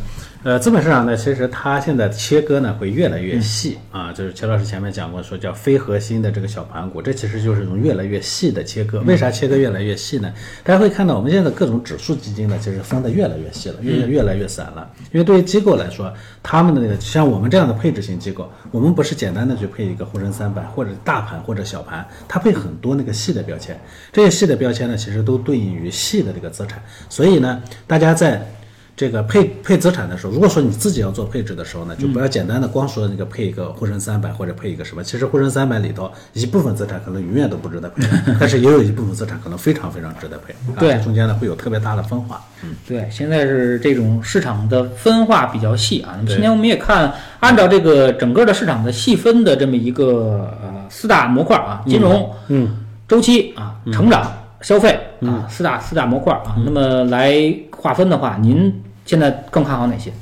[0.46, 9.00] 呃，资本市场呢，其实它现在切割呢会越来越细啊，就是钱老师前面讲过，说叫非核心的这个小盘股，这其实就是一种越来越细的切割。
[9.00, 10.32] 为啥切割越来越细呢？
[10.62, 14.88] 大家会看到我们现在各种指数基金呢，其实分的越来越细了，越越来越散了。
[15.10, 23.76] 因为对于机构来说，他们的那个像我们这样的配置型机构，我们不是简单的去配一个沪深三百或者大盘或者小盘，它配很多那个细的标签。
[24.12, 26.80] 这些细的标签呢，其实都对应于细的这个资产。
[27.08, 28.48] 所以呢，大家在
[28.96, 35.04] 这个配配资产的时候，如果说你自己要做配置的时候呢，就不要简单的光说那个配一个沪深三百或者配一个什么。
[35.04, 38.02] 其实沪深三百里头一部分资产可能永远都不值得配，
[38.40, 40.54] 但是也有一部分资产可能非常非常值得配。
[40.72, 42.42] 啊、对这中间呢会有特别大的分化。
[42.64, 46.14] 嗯，对，现在是这种市场的分化比较细啊。
[46.16, 54.32] 那么今天我们也看，按照这个整个的市场的细分的这么一个呃四大模块啊，金融、嗯，周期啊、成长、
[54.62, 56.56] 消费啊四大四大模块啊。
[56.64, 58.72] 那么来划分的话，您
[59.06, 60.12] 现在更看好哪些？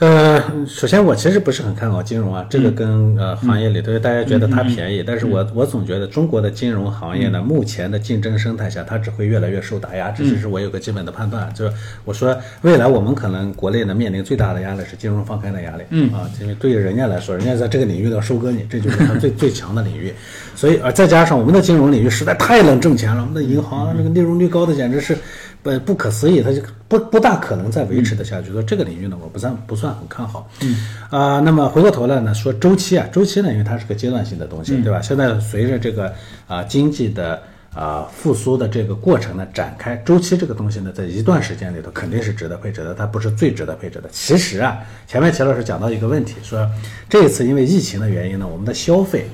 [0.00, 11.72] 呃，首先我其实不是很看好金融啊，这个跟呃行业里头大家觉得它便宜，但是我我总觉得中国的金融行业呢，目前的竞争生态下，它只会越来越受打压，这只是我有个基本的判断，就是
[12.04, 16.12] 我说未来我们可能国内呢面临最大的压力是金融放开的压力，嗯。
[16.12, 20.12] 啊，因为对于人家来说，人家在这个领域要收割你，这就是它最 最强的领域，
[20.56, 25.16] 所以呃再加上我们的金融领域实在太能挣钱了，我们的银行啊那个利润率高的简直是。
[25.64, 28.52] 不不可思议，它就不不大可能再维持的下去。
[28.52, 30.46] 说这个领域呢，我不算不算很看好。
[30.60, 30.76] 嗯
[31.08, 35.00] 啊、那么回过头来呢，说周期啊，周期呢，因为它是个阶段性的东西，对吧？
[35.00, 36.12] 现在随着这个
[36.46, 37.42] 啊、经济的
[37.74, 44.08] 啊、复苏的这个过程呢展开，周期这个东西呢，在一段时间里头肯定是值得配置的，它不是最值得配置的。
[44.12, 46.70] 其实啊，前面钱老师讲到一个问题，说
[47.08, 49.26] 这一次因为疫情的原因呢，我们的消费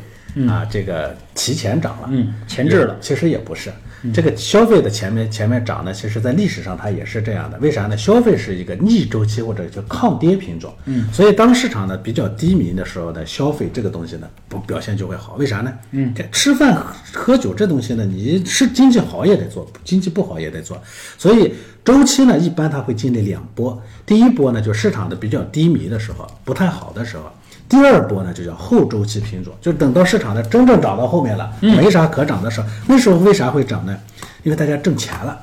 [0.48, 2.96] 啊、这个提前涨了，嗯，前置了。
[3.00, 3.72] 其实也不是，
[4.14, 7.58] 这个消费的前面前面涨呢，其实在历史上它也是这样的。
[7.58, 7.96] 为啥呢？
[7.96, 15.34] 消费是一个逆周期或者叫抗跌品种，嗯，所以当市场呢比较低迷的时候呢，消费这个东西呢不表现就会好。
[15.34, 15.72] 为啥呢？
[15.92, 20.80] 嗯，这吃饭喝喝酒这东西呢，你是经济好也得做，经济不好也得做。
[21.18, 27.24] 所以周期呢，一般它会经历两波，第一波呢，就市场的比较低迷的时候，不太好的时候。
[27.70, 33.96] 第二波呢，就叫后周期品种，就等到市场呢真正涨到后面了，没啥可涨的时候，那时候为啥会涨呢？
[34.42, 35.38] 因为大家挣钱了，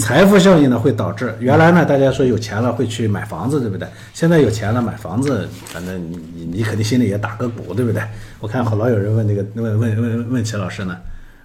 [0.00, 3.86] 财富效应呢会导致原来呢大家说有钱了会去买房子，对不对？
[4.12, 8.02] 现在有钱了买房子，反正你你你肯定心里也打个鼓，对不对？
[8.40, 10.96] 我看好老有人问那个问问问问齐老师呢。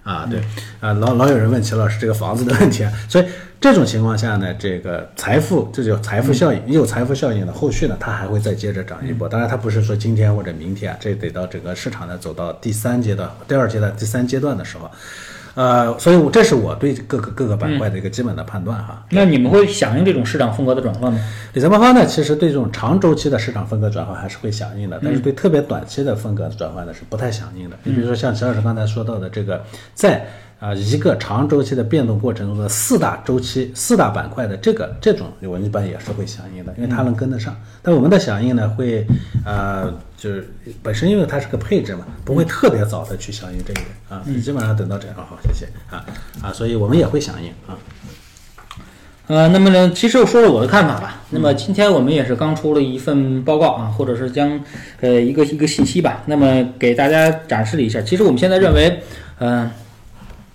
[0.04, 0.40] 啊，对，
[0.80, 3.24] 啊，老老有人问齐老师这个房子的问题啊，所以
[3.58, 9.26] 这种情况下呢，这个财富这就财富效应，也有财富效应的后续呢，它还会再接着涨一波。
[9.26, 14.90] 当然，它不是说今天或者明天啊，这得到整个市场呢走到第三阶段、第二阶段、第三阶段的时候，
[15.54, 19.04] 呃，所以我这是我对各个各个板块的一个基本的判断哈。
[19.10, 21.20] 那你们会响应这种市场风格的转换吗？
[21.52, 27.76] 理财魔方呢，其实对这种长周期的市场风格转换还是会响应的，但是对特别短期的风格转换呢是不太响应的。
[27.84, 29.62] 你比如说像齐老师刚才说到的这个，
[29.94, 30.26] 在
[30.64, 37.54] 啊、一个长周期的变动过程中的四大周期、四大板块的这个这种，我一般也是会响应的，因为它能跟得上。
[37.82, 39.06] 但我们的响应呢，会
[39.44, 40.48] 呃，就是
[40.82, 46.02] 本身因为它是个配置嘛，不会特别早的去响应这一点啊，基本上等到这样好，谢谢啊
[46.40, 47.76] 啊，所以我们也会响应啊。
[49.26, 51.20] 呃，那么呢，其实我说说我的看法吧。
[51.28, 54.58] 那么今天我们也是刚出了一份报告啊，或者是将
[55.02, 58.00] 呃一个一个信息吧，那么给大家展示了一下。
[58.00, 59.02] 其实我们现在认为，
[59.40, 59.70] 嗯、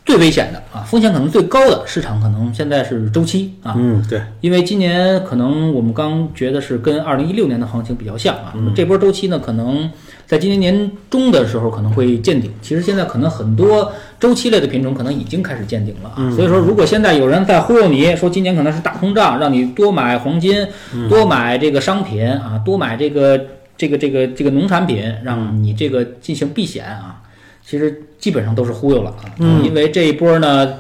[0.09, 9.87] 最危险的啊，风险可能最高的市场可能现在是周期啊，嗯，对，因为今年可能我们刚觉得是跟二零一六年的行情比较像啊，这波周期呢，可能
[10.25, 12.51] 在今年年中的时候可能会见顶。
[12.59, 20.65] 其实现在可能很多周期类的品种可能已经开始见顶了啊，所以说如果现在有人在忽悠你说今年可能是大通胀，让你多买黄金，
[21.07, 23.39] 多买这个商品啊，多买这个
[23.77, 27.21] 这个这个这个农产品，让你这个进行避险啊，
[27.69, 30.79] 其实基本上都是忽悠了啊，因为这一波呢。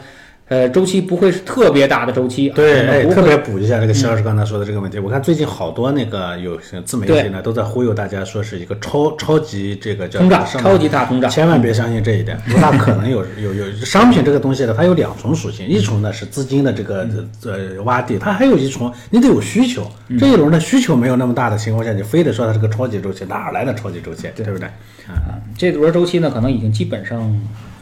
[0.49, 4.97] 呃，周期不会是特别大的周期啊，对，哎，特别补一下这个肖老师刚才说的这个问题。
[4.97, 11.29] 我看最近好多那个有些自媒体呢，都在忽悠大家说是一个超超级这个叫通胀，超级大通胀。
[11.29, 17.07] 千万别相信这一点，不大可能有有有商品这个东西呢，它有两重属性，一重呢是资金的这个
[17.45, 19.87] 呃洼地，它还有一重你得有需求。
[20.17, 24.27] 这一轮的需求没有那么大的情况下，你非得说它是个超级周期，哪来的超级周期？
[24.35, 24.67] 对不对？
[25.07, 27.19] 啊，这轮周期呢，可能已经基本上，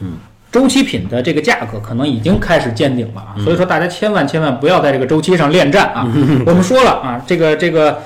[0.00, 0.18] 嗯，
[0.50, 6.06] 周期品的这个价格可能已经开始见顶了啊，所以说大家千万千万不要在这个周期上恋战啊。
[6.46, 7.98] 我们说了啊，这个这个。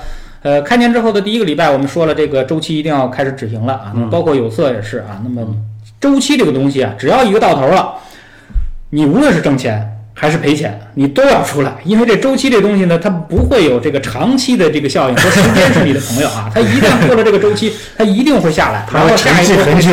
[0.43, 5.23] 呃，开年之后的第一个礼拜，我们说了这个周期一定要开始止盈了啊，那么包括有色也是啊。
[5.23, 5.55] 那么
[6.01, 7.93] 周期这个东西啊，只要一个到头了，
[8.89, 19.89] 你无论是挣钱还是赔钱，你都要出来，因为这周期这东西呢，它不会有这个长期的这个效应，说时间是你的朋友啊，它一旦过了这个周期，它一定会下来，然后下一波很久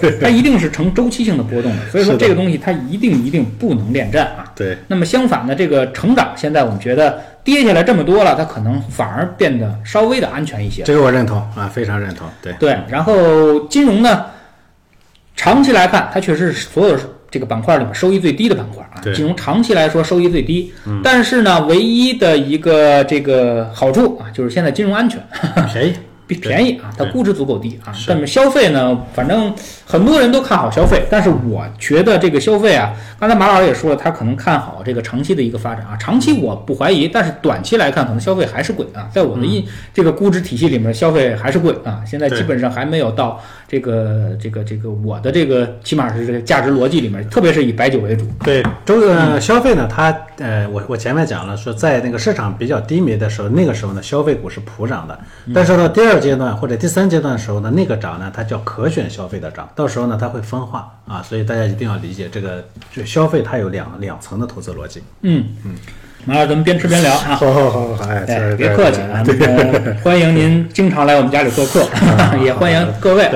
[0.00, 4.44] 对， 它一定是呈周期性的波动的，所以说这个东西它一定一定不能恋战啊。
[4.56, 10.82] 对，那么相反的，这个成长现在我们觉得跌下来这么多了，它可能反而变得稍微的安全一些。
[10.82, 12.26] 这个我认同啊，非常认同。
[12.40, 14.24] 对，对，然后金融呢，
[15.36, 16.96] 长期来看，它确实是所有
[17.34, 19.02] 这个板块里面收益最低的板块啊。
[19.12, 25.20] 金融长期来说收益最低，但是呢，唯一的一个这个好处啊，就是现在金融安全。
[25.72, 25.92] 便宜。
[26.36, 27.92] 比便宜啊，它估值足够低啊。
[27.92, 29.52] 是但是消费呢，反正
[29.86, 35.96] 很多人都看好消费，但是我觉得这个消费啊，刚才马老师也说了，他可能看好这个长期的一个发展啊。
[35.98, 39.08] 长期我不怀疑，但是短期来看，可能消费还是贵啊。
[39.12, 42.02] 在我的印、这个估值体系里面，消费还是贵啊。
[42.06, 48.26] 现在基本上还没有到这个这个这个我的这个起码是这个价值逻辑里面，特别是以白酒为主。
[48.44, 55.18] 对，周呃消费呢，它呃，我我前面讲了，说在那个市场比较低迷的时候，那个时候呢，消费股是普涨的。
[55.54, 65.02] 但是到第二阶段或者第三阶段的时候呢，那个涨呢，它叫可选消费的涨，到时候呢，它会分化啊，所以大家一定要理解这个，就消费它有两两层的投资逻辑。
[65.22, 65.76] 嗯嗯，
[66.24, 67.36] 马老师咱们边吃边聊啊。
[67.36, 69.22] 好好好好，哎，别客气啊！
[69.26, 71.86] 那个 欢迎您经常来我们家里做客，
[72.42, 73.28] 也欢迎各位。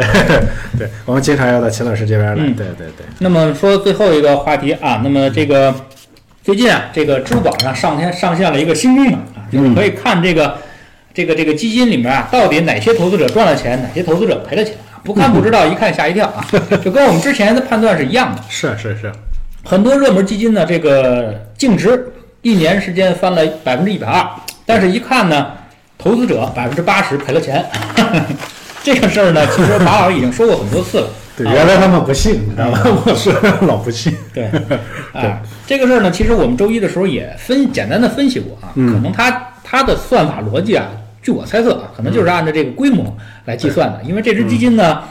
[0.79, 2.43] 对，我们经常要到秦老师这边来。
[2.43, 5.75] 嗯对对对，那么说最后一个话题啊，那么这个
[6.43, 10.57] 最近啊，这个支付宝上上线上线了一个新功能啊，就是可以看这个
[11.19, 15.03] 这个这个基金里面啊，到底哪些投资者赚了钱，哪些投资者赔了钱啊？
[15.03, 16.47] 不看不知道，一看吓一跳啊！
[16.81, 18.43] 就跟我们之前的判断是一样的。
[18.49, 19.11] 是是是，
[19.65, 24.25] 很多热门基金呢，这个净值一年时间翻了百分之一百二，
[24.65, 25.49] 但是一看呢，
[25.99, 27.65] 投资者百分之八十赔了钱。
[28.85, 31.09] 这个事儿呢，其实马老师已经说过很多次了。
[31.37, 32.79] 对，啊原来他们不信，你知道吗？
[33.05, 33.33] 我是
[33.67, 34.17] 老不信。
[34.33, 34.45] 对，
[35.13, 40.87] 啊，这个事儿呢，其实我们周一的时候也分简单的分析过啊，嗯可能他他的算法逻辑啊，
[41.23, 45.03] 据我猜测啊，可能就是按照这个规模来计算的，因为这只基金呢。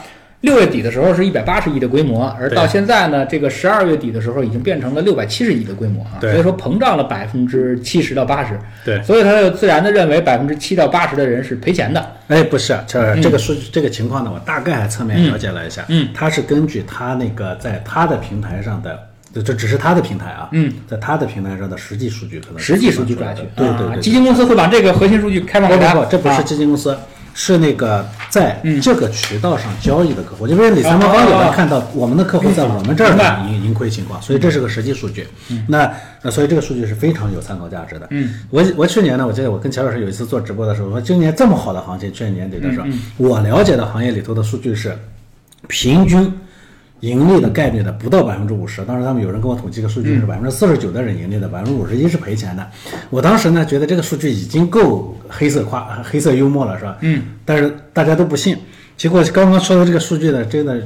[0.42, 15.84] 六月底的时候是一百八十亿的规模，而到现在呢，这个十二月底的时候已经变成了六百七十亿的规模啊，所以说膨胀了百分之七十到八十，对，所以他就自然的认为百分之七到八十的人是赔钱的，哎，不是，这这个数据这个情况呢，我大概还侧面了解了一下。
[15.88, 18.96] 嗯，他是根据他那个在他的平台上的，
[19.34, 20.48] 这这只是他的平台啊。
[20.52, 23.42] 嗯，在他的平台上的实际数据可能实际数据抓取。
[23.54, 26.96] 对对啊对，基金公司会把这个核心数据开放给大家，不不不，这不是啊基金公司，
[27.34, 30.48] 是那个在嗯这个渠道上交易的客户。
[30.48, 35.26] 因为理财魔方有人看到我们的客户在我们这儿的盈盈亏情况，所以这是个实际数据。
[35.66, 38.08] 那那所以这个数据是非常有参考价值的。
[38.10, 44.98] 嗯，我我去年呢，我记得我跟乔老师有一次做直播的时候，我说今年这么好的行情，去年年底的时候，嗯我了解的行业里头的数据是
[45.68, 46.32] 平均。
[47.00, 52.66] 盈利的概率呢不到百分之五十，当时他们有人跟我统计个数据是百分之四十九的人盈利的，百分之五十一是赔钱的。
[53.10, 56.98] 我当时呢觉得这个数据已经够黑色夸黑色幽默了，是吧？
[57.02, 57.22] 嗯。
[57.44, 58.56] 但是大家都不信，
[58.96, 60.80] 结果刚刚说的这个数据呢，真的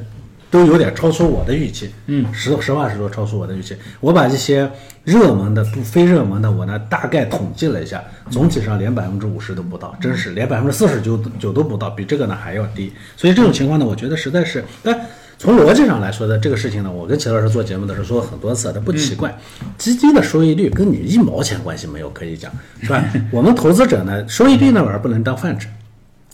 [0.51, 1.91] 都有点超出我的预期。
[2.07, 3.75] 嗯，实实话实说，超出我的预期。
[4.01, 4.71] 我把一些
[5.03, 12.93] 热门的、不非热门的，我呢大概统计了一下，总体上连百分之五十都不到，真是连百分之四十九九都不到，比这个呢还要低。
[13.17, 14.95] 所以这种情况呢，我觉得实在是，但
[15.43, 19.37] 从逻辑上来说的这个事情呢，我跟齐老师做节目的时候说过很多次，它不奇怪。
[19.77, 22.49] 基金的收益率跟你一毛钱关系没有，可以讲
[22.81, 23.05] 是吧？
[23.33, 25.67] 我们投资者呢，收益率那玩意儿不能当饭吃。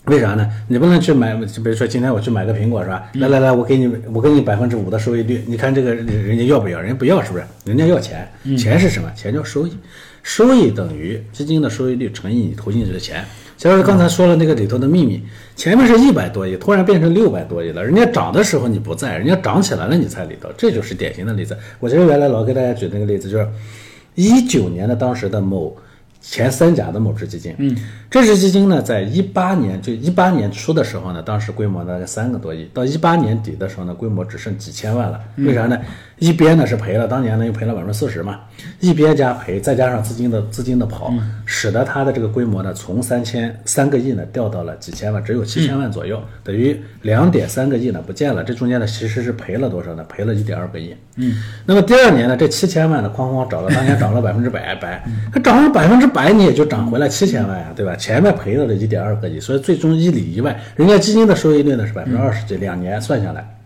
[0.05, 0.47] 为啥呢？
[0.67, 3.01] 你不能去买，就比如说今天我去买个苹果是吧？
[3.13, 6.79] 来来来，我给你，我给你百分之五的收益率，你看这个人家要不要？
[6.79, 7.43] 人家不要是不是？
[7.65, 9.11] 人家要钱，钱是什么？
[9.15, 9.75] 钱叫收益，
[10.21, 13.25] 收益等于基金的收益率乘以你投进去的钱。
[13.59, 15.21] 假如刚才说了那个里头的秘密，
[15.57, 21.57] 前面是一百多亿，突然变成六百多亿了，人家涨的时候你不在，人家涨起来了你才里头，这就是典型的例子。
[21.81, 23.45] 我觉得原来老给大家举那个例子，就是
[24.15, 25.75] 一九年的当时的某。
[26.21, 27.73] 前三甲的某只基金，嗯，
[28.11, 35.17] 这只基金呢，在一八年就一八年初的时候呢，当时规模大概三个多亿，到一八年底的时候呢，规模只剩几千万了。
[35.37, 35.79] 为啥呢？
[36.19, 38.39] 一边呢是赔了，当年呢又赔了百分之四十嘛，
[38.79, 41.13] 一边加赔，再加上资金的资金的跑，
[41.45, 48.43] 使得它的这个规模呢，从三千三个亿呢掉到了几千万，只有七千万左右，等于两点三个亿呢不见了。
[48.43, 50.03] 这中间呢其实是赔了多少呢？
[50.09, 50.93] 赔了一点二个亿。
[51.15, 51.33] 嗯，
[51.65, 55.03] 那么第二年呢，这七千万呢哐哐涨了，当年涨了百分之百百，
[55.33, 57.95] 它涨了百分之百，你也就涨回来七千万呀，对吧？
[57.95, 63.58] 前面赔了这一点二个亿，所以最终一里一外，人家基金的收益率呢是百分之二十几，两年算下来。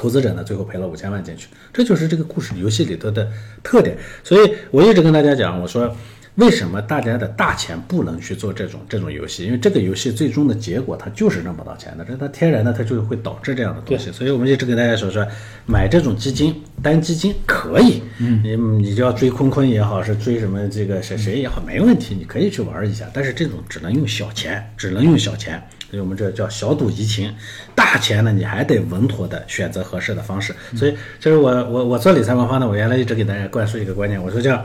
[0.00, 3.30] 投资者呢，最后赔了五千万进去，这就是这个故事游戏里头的
[3.62, 3.98] 特点。
[4.24, 5.94] 所以我一直跟大家讲，我说
[6.36, 9.44] 为什么大家的大钱不能去做这种这种游戏？
[9.44, 14.10] 因为这个游戏最终的结果它就是挣不到钱的，这它天然的它就会导致这样的东西。
[14.10, 15.26] 所以我们一直跟大家说说，
[15.66, 23.04] 买这种基金单基金可以，嗯，你你就要追坤坤也好，是追什么这个谁谁也好，没问题，你可以去玩一下。
[23.12, 25.62] 但是这种只能用小钱，只能用小钱。
[25.90, 27.34] 所以我们这叫小赌怡情，
[27.74, 30.54] 大钱呢你还得稳妥的选择合适的方式。
[30.76, 34.64] 所以就是我我我做理财魔方呢，我原来一直给大家灌输一个观念，我说叫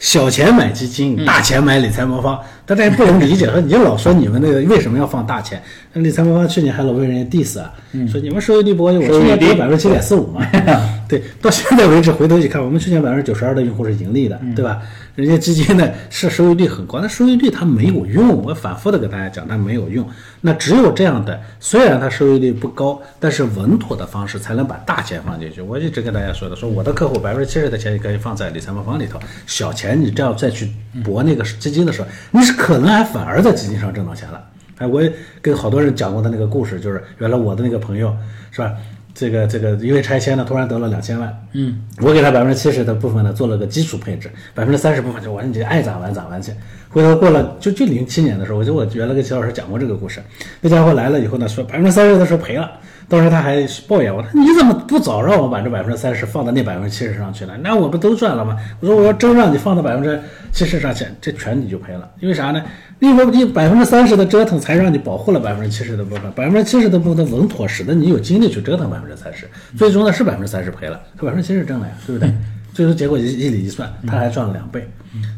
[0.00, 2.40] 小钱买基金，大钱买理财魔方。
[2.74, 5.62] 大家不能理解，说你老说你们那个为什么要放大钱？
[5.92, 7.72] 那理财魔方去年还老被人家 diss 啊，
[8.10, 10.46] 说你们收益率不高，我去年跌百分之七点四五嘛。
[11.08, 14.80] 对，到现在为止回头一看，我们去年百分之九十二的用户是盈利的，对吧？
[15.14, 20.08] 人家基金呢是收益率很高，那收益率它没有用，我反复的给大家讲，它没有用。
[20.40, 25.60] 那只有这样的，虽然它收益率不高，但是稳妥的方式才能把大钱放进去。
[25.60, 30.70] 我一直跟大家说的，说我的客户百分之七十的钱你可以放在理财魔方里头，小钱你这样再去
[31.04, 34.40] 博那个基金的时候，你是可能还反而在基金上挣到钱了。
[34.78, 38.16] 哎，我也跟好多人讲过他那个故事，就是原来我的那个朋友
[38.52, 38.72] 是吧？
[39.12, 41.46] 这个这个因为拆迁呢，突然得了两千万。
[41.54, 46.52] 嗯，我给他百分之七十的部分呢，做了个基础配置，百分之三十部分就我你爱咋玩咋玩去。
[46.88, 50.22] 回头过了就就零七年的时候，我就我原来跟齐老师讲过这个故事。
[50.60, 52.70] 那家伙来了以后呢，说百分之三十的时候赔了，
[53.12, 57.52] 当时他还抱怨我，他你怎么不早让我把这百分之三十放到那百分之七十上去呢？
[57.62, 58.56] 那我不都赚了吗？
[58.80, 60.18] 我说我要真让你放到百分之
[60.50, 62.64] 七十上去，这全你就赔了，因为啥呢？
[63.00, 69.46] 因为你百分之三十的折腾，才让你保护了百分之七十的部分，百分之七十的部分稳妥，使得你有精力去折腾百分之三十。
[69.76, 72.32] 最终呢是百分之三十赔了，可百分之七十挣了呀，对不对？
[72.72, 74.88] 最终结果一一理一算，他还赚了两倍。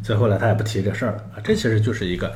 [0.04, 1.42] 所以后来他也不提这事儿了啊。
[1.42, 2.32] 这其实就是一个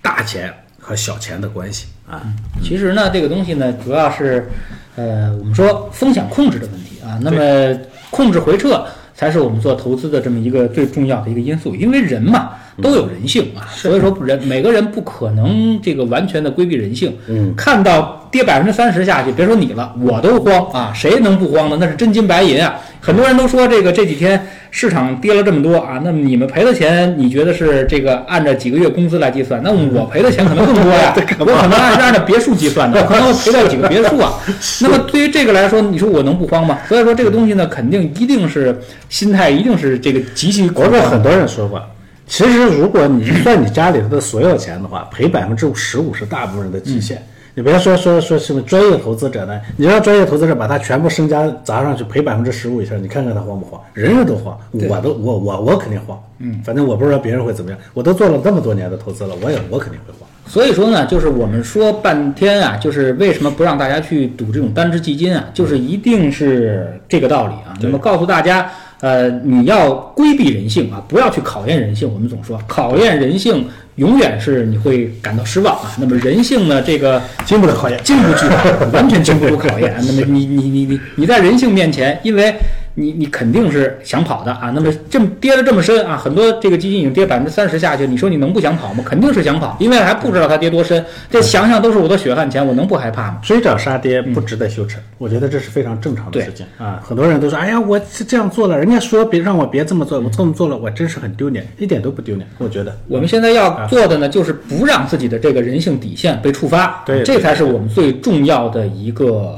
[0.00, 0.54] 大钱
[0.88, 2.22] 和小钱的关系啊。
[2.62, 4.48] 其实呢，这个东西呢，主要是
[4.96, 7.18] 呃，我们说风险控制的问题啊。
[7.20, 7.78] 那么
[8.08, 8.82] 控制回撤
[9.14, 12.52] 才是我们做投资的这么一个最重要的一个因素，因为人嘛。
[12.80, 17.12] 都有人性啊，所以说人每个人不可能这个完全的规避人性。
[17.26, 20.92] 嗯，看到跌百分之三十下去，别说你了，我都慌啊！
[20.94, 21.76] 谁能不慌呢？
[21.80, 22.78] 那是真金白银啊！
[23.00, 29.60] 很多人都说这个这几天市场跌了这么多啊，那么你们赔的钱，你觉得是这个按照几个月工资来计算？
[29.62, 34.32] 那我赔的钱可能更多呀， 我可能按按照别墅计算的，可能赔掉几个别墅啊。
[34.80, 36.78] 那么对于这个来说，你说我能不慌吗？
[36.88, 38.78] 所以说这个东西呢，肯定一定是
[39.08, 40.70] 心态，一定是这个极其。
[40.74, 41.82] 我跟很多人说过。
[42.26, 47.26] 其实，如果你算你家里头的所有钱的话，赔百分之十五是大部分人的极限。
[47.58, 49.60] 你别说说说什么专业投资者呢？
[49.76, 53.80] 你让专业投资者把他全部身家砸上去赔百分之十五以上，你看看他慌不慌？
[53.94, 56.16] 人人都慌，我都我我我肯定慌。
[56.38, 57.80] 嗯，反正我不知道别人会怎么样。
[57.94, 60.28] 我都做了这么多年的投资了，我也我肯定会慌。
[60.46, 65.46] 所以说呢，就是我们说半天啊，就是为什么不让大家去赌这种单只基金啊？
[65.52, 67.74] 就是一定是这个道理啊。
[67.80, 68.70] 那么告诉大家。
[69.00, 72.12] 呃，你要规避人性啊，不要去考验人性。
[72.12, 75.92] 我们总说，考验人性永远是你会感到失望啊。
[75.98, 78.46] 那么人性呢，这个经不住考验，经不住，
[78.92, 79.94] 完全经不住考验。
[80.06, 82.54] 那么你你你你你在人性面前，因为。
[82.98, 89.04] 你你肯定是想跑的啊，那么这么跌了这么深啊，很多这个基金已经跌百分之三十下去，你说你能不想跑吗？
[89.06, 91.04] 肯定是想跑，因为还不知道它跌多深。
[91.30, 93.38] 这想想都是我的血汗钱，我能不害怕吗？
[93.42, 97.00] 追涨杀跌不值得羞耻，我觉得这是非常正常的事情啊。
[97.04, 102.48] 很多人都说，哎呀，我是这样做了，人家说别让我别这么做，我这么做了，我真是很丢脸，一点都不丢脸。
[102.58, 109.56] 我觉得我们现在要做的呢，就是不让自己的这个人性底线被触发，对，这才是我们最重要的一个。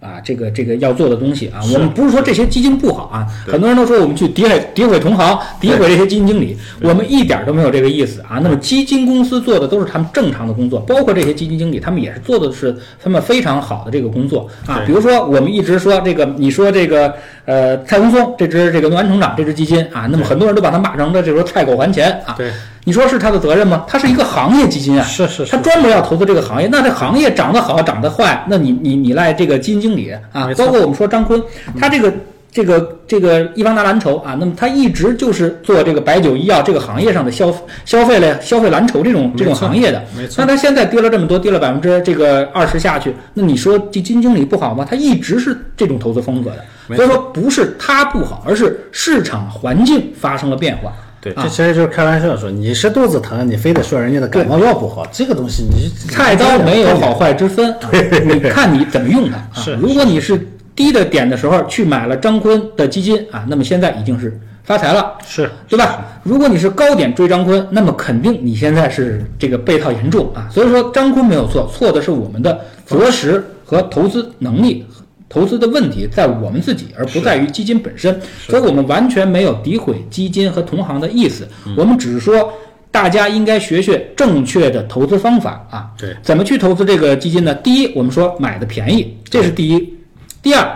[0.00, 8.40] 啊，这个这个要做的东西啊，我们不是说这些基金不好啊，很多人都说我们去诋毁诋毁同行，诋毁这些基金经理，我们一点都没有这个意思啊。
[8.42, 14.82] 那么基金公司做的都是他们正常的工作，包括这些基金经理，他们也是做的是他们非常好的这个工作啊。
[14.86, 22.34] 比如说我们一直说这个，你说这个呃蔡宏松这只这个诺安成长这只基金啊，那么很多人都把它骂成了这时候菜狗还钱啊。
[22.38, 22.50] 对，
[22.84, 23.84] 你说是他的责任吗？
[23.86, 31.42] 他是一个行业基金啊，是是是他专门要投资这个行业，那这行业涨得好涨得坏，那你你你赖这个基金经理啊包括我们说张坤，
[31.78, 32.12] 他这个。
[32.52, 37.54] 这个这个易方达蓝筹啊，那么他一直就是做这个白酒医药这个行业上的消
[37.84, 44.84] 消费类消费蓝筹这种这种行业的，没错那他现在跌了这么多，跌了百分之这个二十下去，那你说基金经理不好吗？
[44.84, 50.92] 他一直是这种投资风格的，所以说不是他不好，而是市场环境发生了变化。
[51.20, 57.90] 对，啊这其实就是开玩笑说，你是肚子疼，你非得说人家的感冒药不好，这个东西你菜刀没有好坏之分，啊
[58.24, 59.36] 你看你怎么用它。
[59.36, 60.40] 啊是如果你是
[60.74, 65.12] 低的点的时候去买了张坤的基金啊，那么现在已经是发财了。
[65.26, 66.06] 是对吧？
[66.22, 70.48] 如果你是高点追张坤，那么肯定你现在是这个被套严重啊。
[70.50, 74.86] 所以说张坤没有错，错的是我们的择时和投资能力。
[75.30, 81.48] 投资的问题在我们自己，而不在于基金本身，所以我们完全没有诋毁基金和同行的意思。
[81.64, 82.52] 嗯我们只是说，
[82.90, 85.90] 大家应该学学正确的投资方法啊。
[85.96, 87.54] 对，怎么去投资这个基金呢？
[87.54, 89.94] 第一，我们说买的便宜，这是第一。
[90.42, 90.68] 第二，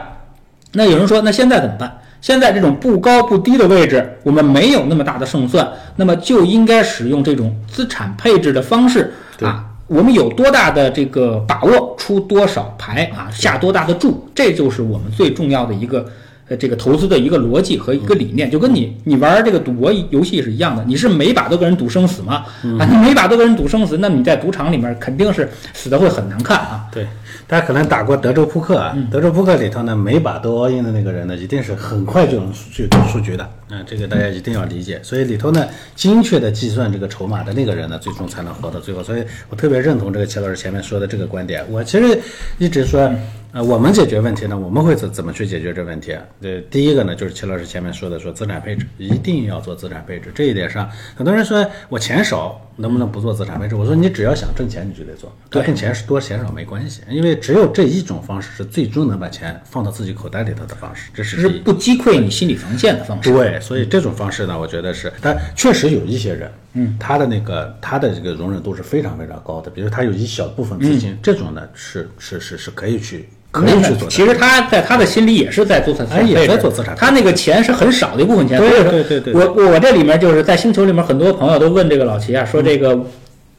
[0.72, 1.98] 那有人说，那现在怎么办？
[2.20, 9.64] 现在这种不高不低的位置，我们没有那么大的胜算，那么就应该使用这种资产配置的方式啊。
[9.87, 16.07] 我们有多大的这个把握，出多少牌啊，下多大的注，这就是我们最重要的一个
[16.49, 18.51] 呃这个投资的一个逻辑和一个理念。
[18.51, 22.45] 就跟你你玩这个赌博游戏是一样的，你是每把都跟人赌生死吗？
[22.78, 26.87] 啊，你每把都跟人赌生死，那你在赌场里面肯定是死的会很难看啊。
[26.91, 27.07] 对，
[27.47, 35.01] 大家可能打过德州扑克啊，德州扑克里头呢，每把都 all in 的那个人呢，一定是很快就能去出数据的，嗯，这个大家一定要理解。
[35.03, 39.03] 所以里头呢，精确的计算这个筹码的那个人呢，最终才能活到最后。
[39.03, 41.64] 所以我特别认同这个齐老师前面说的这个观点。
[41.70, 42.18] 我其实
[42.59, 43.11] 一直说，
[43.53, 46.22] 呃，我们解决问题呢，我们会怎怎么去解决这问题啊？
[46.41, 50.32] 这第一个呢，就是齐老师前面说的，说资产配置一定要做资产配置。
[50.35, 53.74] 这一点上，很多人说我钱少，能不能不做资产配置？
[53.74, 63.32] 我说你只要想挣钱，你就得做，多挣钱是多钱少没关系，因为只有这一种方式是最终能把钱放到自己口袋里头的方式，这是是不击溃你心理防线的方式。
[63.32, 73.28] 对，所以这种方式呢，我觉得是，但确实有一些人，嗯，他的那个他的这个容忍度是非常非常高的，比如他有一小部分资金，这种呢是是是是可以去
[73.61, 74.09] 可以去做。
[74.09, 78.59] 其实他在他的心里也是在做资产哎也在做资产他那个钱是很少的一部分钱。
[78.59, 82.98] 对所以说对对对我我我这里面就是在星球里面，很多朋友都问这个老齐啊，说这个。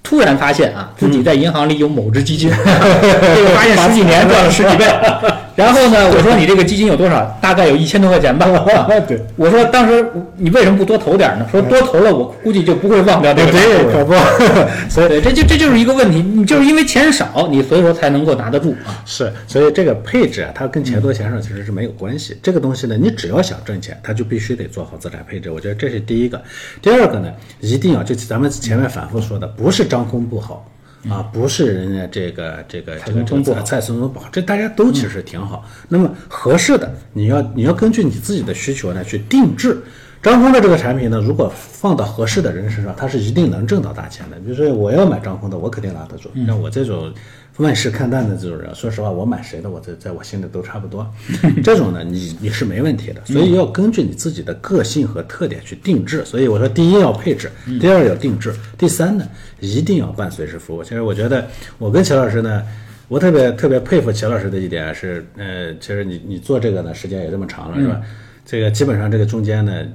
[0.08, 4.86] 突然发现啊，自己在银行里有某只基金， 这个发现十几年赚了十几倍。
[5.56, 7.26] 然后呢，我说你这个基金有多少？
[7.41, 8.45] 大概有一千多块钱吧。
[9.08, 11.47] 对，我说当时你为什么不多投点呢？
[11.49, 13.93] 说多投了，我估计就不会忘掉这个大对，户了。
[13.93, 14.14] 可不，
[14.91, 19.01] 所以，这就这就是一个问题，你就是因为钱少，你所以说才能够拿得住啊。
[19.06, 22.38] 是，所以这个配置啊，它跟钱多钱少其实是没有关系。
[22.43, 25.49] 这个东西呢，你只要想挣钱，它就必须得做好资产配置。
[25.49, 26.41] 我觉得这是第一个。
[26.82, 27.30] 第二个呢，
[27.62, 30.66] 一定要就咱们前面反复说的，不是张空不好。
[31.10, 35.64] 啊，不是人家这个这个这个松松蔡松松不好，这大家都其实挺好。
[35.88, 39.78] 那么合适的，你要你要根据你自己的需求呢去定制。
[40.22, 44.38] 张峰的这个产品呢，如果放到合适的人身上，他是一定能挣到大钱的。
[44.39, 46.32] 比如说我要买张峰的，我肯定拿得住。
[46.47, 47.14] 像我这种
[47.58, 51.10] 万事看淡的这种人，说实话，我买谁的，我在在我心里都差不多。
[51.64, 53.22] 这种呢，你你是没问题的。
[53.26, 56.24] 所以要根据你自己的个性和特点去定制。
[56.26, 57.49] 所以我说，第一要配置，
[57.80, 59.28] 第二要定制，第三呢，
[59.60, 60.84] 一定要伴随时服务。
[60.84, 61.47] 其实我觉得，
[61.78, 62.64] 我跟齐老师呢。
[63.08, 68.01] 我特别特别佩服齐老师的一点是，呃，其实你你做这个呢时间也这么长了，是吧？
[68.43, 69.86] 这个基本上这个中间呢，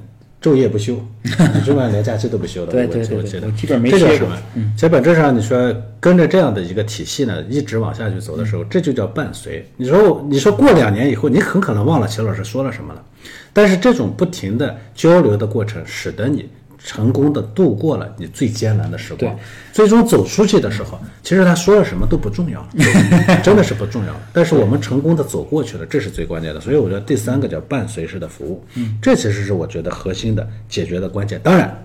[0.43, 2.73] 昼夜不休， 你基本上连假期都不休的。
[2.73, 4.63] 对我对对对我记得我基本没这叫什么歇过？
[4.75, 9.67] 其实本质上你说跟着这样的一个体系呢，一直往下去走的时候，这就叫伴随。
[9.77, 13.05] 你说你说过两年以后，你很可能忘了齐老师说了什么了，
[13.53, 16.49] 但是这种不停的交流的过程，使得你。
[16.83, 19.39] 成功的度过了你最艰难的时光，
[19.71, 22.69] 最终走出去的时候，其实他说了什么都不重要了，
[23.45, 24.15] 真的是不重要。
[24.33, 26.61] 但是我们成功的走过去了，这是最关键的。
[26.61, 31.39] 所以我觉得第三个叫伴随式的服务，嗯，这其实是我觉得核心的解决的关键。
[31.45, 31.77] 当然，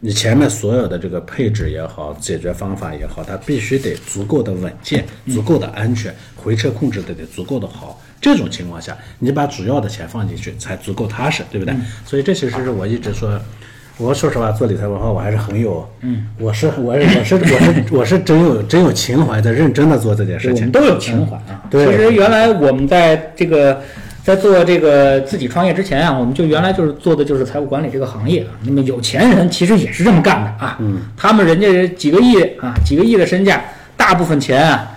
[0.00, 8.00] 你前面所有的这个配置也好，解决方法也好，它必须得足够的稳健，足够的安全，回撤控制的得足够的好。
[8.20, 11.74] 这种情况下，你把主要的钱放进去才足够踏实，对不对？
[12.04, 13.40] 所以这其实是我一直说。
[13.98, 20.56] 我说实话，做理财文化我还是很有，嗯，我是我是我是我是我是真有真有情怀在认真的做这件事情。
[20.56, 21.62] 我们都有情怀啊。
[21.70, 23.80] 对其实原来我们在这个
[24.24, 28.50] 在做这个自己创业之前啊，我们就原来就是做的就是财务管理这个行业啊。
[28.64, 30.78] 那么有钱人其实也是这么干的啊。
[30.80, 31.02] 嗯。
[31.16, 33.62] 他们人家几个亿啊，几个亿的身价，
[33.96, 34.91] 大部分钱啊，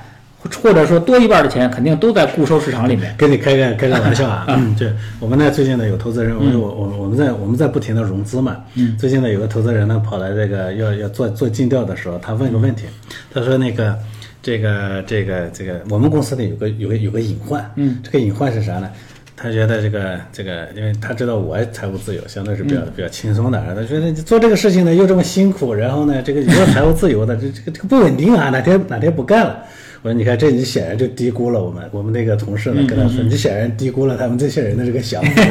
[0.61, 3.13] 或者说多一半的钱，肯定都在固收市场里面。
[3.17, 12.85] 跟你开个开个玩笑啊， 嗯，对，我们呢最近呢有投资人，我们我我我们在我们在不停的融资嘛，嗯，最近呢有个投资人呢跑来这个要要做做尽调的时候，他问个问题，
[13.33, 13.97] 他说那个
[14.41, 18.89] 这个这个这个我们公司呢有个有个有个隐患，嗯，这个隐患是啥呢？
[19.37, 29.57] 他觉得这个这个，因为他知道我财务自由，相对是比较、比较轻松的，他觉得做这个事情呢又这么辛苦，然后呢这个又财务自由的，这这个这个不稳定啊，哪天哪天不干了。
[30.01, 35.43] 我说，你看，这你显然就低估了我们我们那个同事呢，跟他说，你显然低估了他们这些人的这个想法。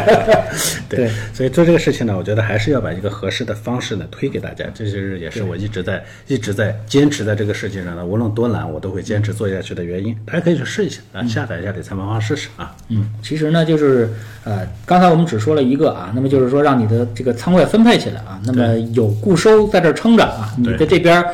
[0.88, 4.64] 对，所以做这个事情呢，我觉得还是要把一个合适的方式呢推给大家。
[4.74, 10.16] 这就是也是我一直在一直在坚持在这个事情上呢，无论多难，我都会坚持做下去的原因。
[10.24, 12.74] 大家可以去试一下啊，下载一下理财魔方试试啊。
[12.88, 14.08] 嗯，其实呢，就是
[14.44, 21.24] 呃，刚才我们只说了一个啊，那么就是说让你的这个仓位分配起来啊，那么有固收在这儿撑着啊，你的这边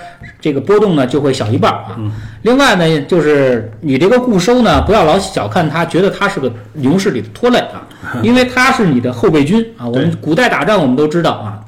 [0.43, 1.97] 这个波动呢就会小一半啊。
[2.43, 7.86] 另外呢，就是你这个固收呢，不要老小看它，觉得它是个牛市里的拖累啊，
[8.20, 9.86] 因为它是你的后备军啊。
[9.86, 11.61] 我们古代打仗我们都知道啊。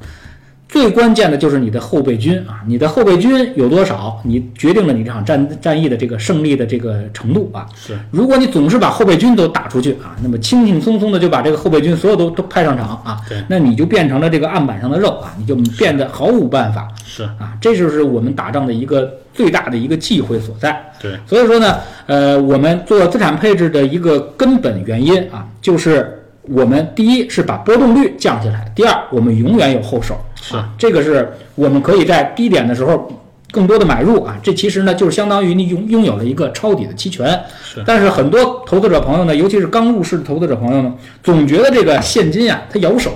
[0.75, 7.65] 最关键的就是你的后备军啊，你的后备军有多少，你决定了你这场战战役的这个胜利的这个程度啊。
[7.77, 16.89] 是，如果你总是把后备军都打出去啊，那么轻轻松松的就把这个后备军所有都都派上场啊，对，那你就变成了这个案板上的肉啊，你就变得毫无办法。
[17.07, 20.85] 是啊，这就是我们打仗的一个最大的一个忌讳所在。
[21.01, 30.17] 对，所以说呢，呃，我们做资产配置的一个根本原因啊，就是我们第一是把波动率降下来，第二我们永远有后手。
[30.41, 33.11] 是啊，这个是我们可以在低点的时候
[33.51, 37.41] 更多的买入啊，这其实呢就是相当于你拥拥有了一个抄底的期权。
[37.63, 40.93] 是，但是很多投资者朋友呢，尤其是刚入市的投资者朋友呢，
[41.23, 43.11] 总觉得这个现金啊它咬手，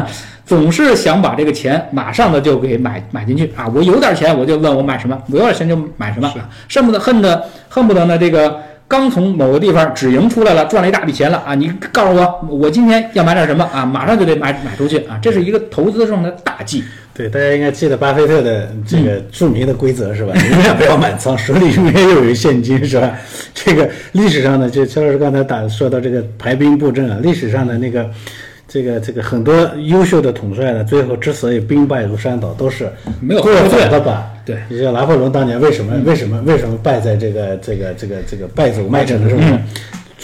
[0.46, 3.68] 总是想把这个钱马上的就给买买进去啊。
[3.74, 6.32] 我有点钱我就问我买什么，我有点钱就买什么，
[6.70, 8.58] 恨不得恨得恨不得呢这个。
[8.90, 11.54] 刚从某个地方止盈出来了，赚了一大笔钱了啊！
[11.54, 13.86] 你告诉我，我今天要买点什么啊？
[13.86, 15.16] 马上就得买买出去啊！
[15.22, 16.82] 这是一个投资上的大忌。
[17.14, 20.34] 对，大家应该记得巴菲特的这个著名的规则是吧？
[20.50, 23.12] 永远不要满仓，手里永远要有现金是吧？
[23.54, 28.10] 这个历史上呢，就肖老师刚才打说到这个排兵布阵啊，历史上的那个。
[28.72, 29.52] 这个这个很多
[29.88, 32.88] 优秀的统帅呢，最后之所以兵败如山倒，都是
[33.20, 39.42] 没有过早的把对，你像拿破仑当年为什么为什么为什么败在这个这个这个这个败走麦城的时候，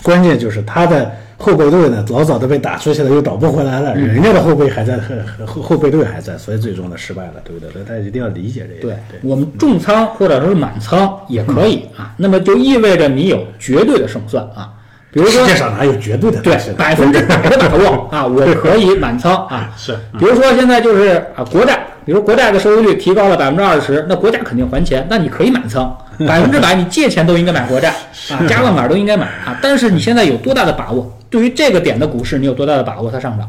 [0.05, 4.97] 关键就是他的后备队呢老早都被打出去了，又找不回来了，人家的后备还在，
[5.45, 7.69] 后后备队还在，所以最终呢失败了，对不对？
[7.73, 8.95] 所以大家一定要理解这个。
[8.95, 14.73] 对，我们重仓或者说是满仓也可以啊，那么就意味着你有绝对的胜算啊。
[15.17, 16.39] 比如说，世界上哪有绝对的？
[16.43, 19.71] 对，百分之百的把握啊， 我可以满仓啊。
[19.75, 25.97] 是，比如说现在就是啊，国债，比如国债的收益率提高了百分之二十，那国家肯定还钱，那你可以满仓，
[26.29, 27.89] 百分之百，你借钱都应该买国债
[28.29, 29.57] 啊，加杠杆都应该买啊。
[29.63, 31.11] 但是你现在有多大的把握？
[31.37, 33.47] 对于这个点的股市，你有多大的把握它上涨？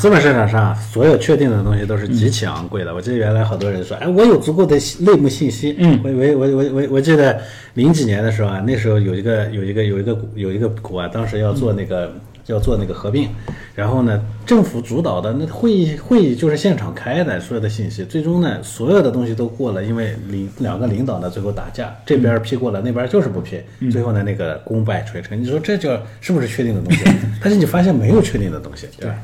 [0.00, 2.92] 资本市场上所有确定的东西都是极其昂贵的。
[2.92, 5.76] 我记得原来好多人说，哎，我有足够的内幕信息。
[5.78, 7.40] 嗯，我我我我我我记得
[7.74, 12.12] 零几年的时候啊，那时候有一个有一个有一个股有一个股啊，当时要做那个
[12.50, 13.28] 要做那个合并，
[13.74, 25.40] 然后呢，政府主导的那会议会议就是现场开的，所有的信息，最终呢，所有的东西都过了，因为领两个领导呢最后打架，这边批过了，那边就是不批，最后呢那个功败垂成。
[25.40, 27.04] 你说这叫是不是确定的东西？
[27.42, 29.08] 但是你发现没有确定的东西，对。
[29.08, 29.16] 吧？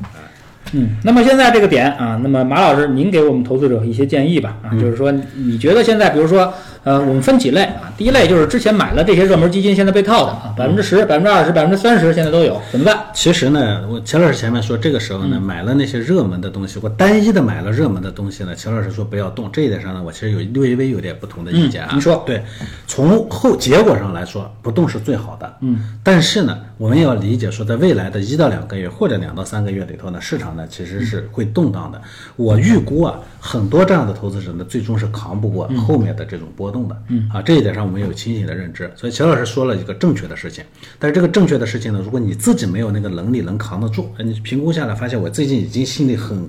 [0.72, 6.52] 嗯，那么现在这个点啊，那么马老师，您给我们投资者一些建议吧啊，就是说你觉得现在，比如说，
[6.86, 7.92] 呃，我们分几类啊？
[7.98, 13.06] 第一类就是之前买了这些热门基金，现在被套的啊，百分之十、百分之二十、百分之三十，现在都有，怎么办？
[13.12, 19.50] 其实呢，我钱老师前面说，这个时候呢，买了那些热门的东西，或单一的买了热门的东西呢，钱老师说不要动。
[19.50, 21.90] 这一点上呢，我其实有略微有点不同的意见啊。
[21.92, 22.40] 你说对，
[22.86, 25.56] 从后结果上来说，不动是最好的。
[25.62, 32.00] 嗯，但是呢，我们要理解说，在未来的一到两个月或者两到三个月里头呢，市场呢其实是会动荡的。
[32.36, 37.02] 我预估啊，很多这样的投资者呢，最终是扛不过后面的这种波动的。
[37.08, 38.90] 嗯啊，这一点上我们有清醒的认知。
[38.96, 40.64] 所以钱老师说了一个正确的事情，
[40.98, 46.48] 但是这个正确的事情呢，如果你自己没有那个能力能扛得住，你评估下来发现我最近已经心里很。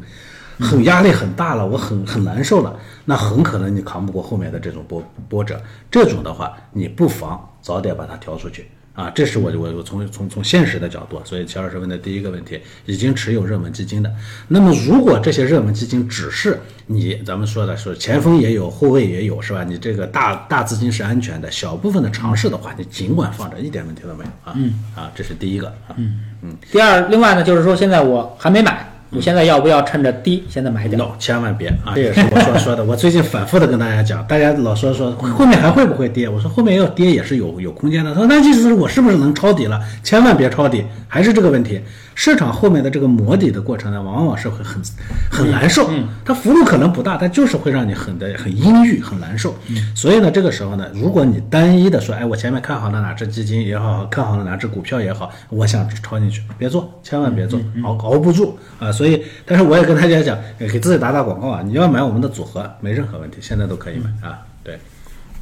[0.60, 2.76] 很压力很大了，我很很难受了，
[3.06, 5.62] 那很可能你扛不过后面的这种波波折。
[5.92, 8.66] 这种的话，你不妨早点把它调出去
[8.98, 14.12] 啊，这是我我我从从从现实的角度，所以齐老师问的第一个问题，已经持有热门基金的，
[14.48, 19.64] 那么如果这些热门基金只是你咱们说的是前锋也有，后卫也有，是吧？
[19.64, 24.56] 你这个大大资金是安全的，小部分的尝试的话，你尽管放着，一点问题都没有啊。
[24.56, 25.94] 嗯啊，这是第一个啊。
[25.98, 26.58] 嗯嗯。
[26.72, 28.92] 第二，另外呢，就是说现在我还没买。
[29.10, 31.94] 你现在要不要趁着低，现在买点？no，千万别啊！
[31.96, 32.84] 这也是我所说的。
[32.84, 36.28] 我最近反复的跟大家讲，大家老说说后面还会不会跌？
[36.28, 38.12] 我说后面要跌也是有有空间的。
[38.14, 39.80] 他说那意思是我是不是能抄底了？
[40.04, 41.82] 千万别抄底，还是这个问题。
[42.20, 44.82] 市场后面的这个磨底的过程呢，往往是会很
[45.30, 45.88] 很难受。
[45.92, 49.56] 嗯，它幅度可能不大，但就是会让你很的很阴郁、很难受。
[49.68, 58.92] 嗯，所以呢，这个时候呢，如果你单一的说，哎，我前面看好了哪只基金也好，看好了哪只股票也好，我想抄进去，别做，千万别做，熬熬不住啊。
[58.92, 64.40] 所以，但是我也跟大家讲，给自己打打广告啊，你要买我们的组合，没任何问题，现在都可以买啊。
[64.64, 64.80] 对。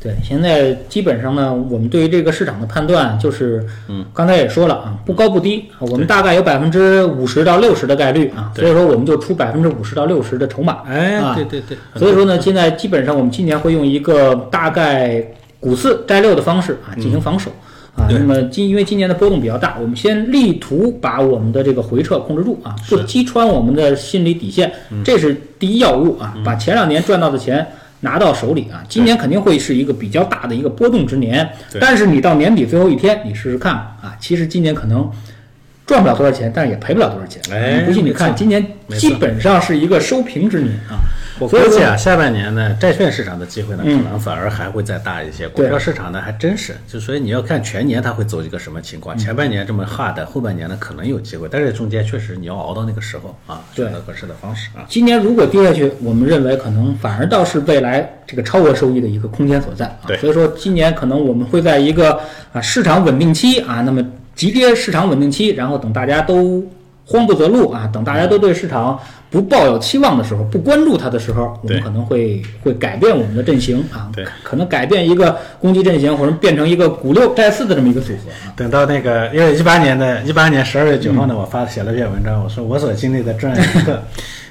[0.05, 15.25] 对，现在基本上呢，我们对于这个市场的判断就是，嗯，刚才也说了啊，不高不低，我们大概有百分之五十到六十的概率啊，所以说我们就出百分之五十到六十的筹码，哎，对对对，所以说呢，现在基本上我们今年会用一个大概
[15.59, 17.49] 股四摘六的方式啊进行防守
[17.95, 24.71] 啊，那么今因为今年的波动比较大，我们先力图把我们的这个回撤控制住啊，不击穿我们的心理底线，
[25.03, 27.65] 这是第一要务啊，把前两年赚到的钱。
[28.05, 31.49] 拿到手里啊，今年肯定会是一个比较大的一个波动之年。
[31.81, 35.09] 但是你到年底最后一天，你试试看啊，其实今年可能
[35.85, 37.41] 赚不了多少钱，但是也赔不了多少钱。
[37.51, 38.65] 哎，不信你看，今年
[38.97, 40.97] 基本上是一个收平之年啊。
[41.37, 45.49] 我估计啊，下半年呢，债券市场的机会呢，可能反而还会再大一些。
[45.49, 49.17] 股票市场呢，还真是，就所以你要看全年它会走一个什么情况。
[49.17, 54.85] 前半年这么 hard，后半年呢可能有机会，但是中间确实你要熬到那个时候啊，选择合适的方式啊。
[54.87, 60.07] 今年如果跌下去，我们认为可能反而倒是未来这个超额收益的一个空间所在啊。
[60.21, 62.17] 所以说今年可能我们会在一个
[62.53, 64.01] 啊市场稳定期啊，那么
[64.35, 66.63] 急跌市场稳定期，然后等大家都
[67.05, 68.99] 慌不择路啊，等大家都对市场。
[69.31, 78.31] 不抱有期望的时候，不关注它的时候，我们可能会会改变我们的阵型啊，对，可能改变一个攻击阵型，或者变成一个股六债四的这么一个组合。
[78.45, 84.01] 啊等到那个，因为一八年的一八年十二月九号呢，我发写了篇文章，我说我所经历的这样一个。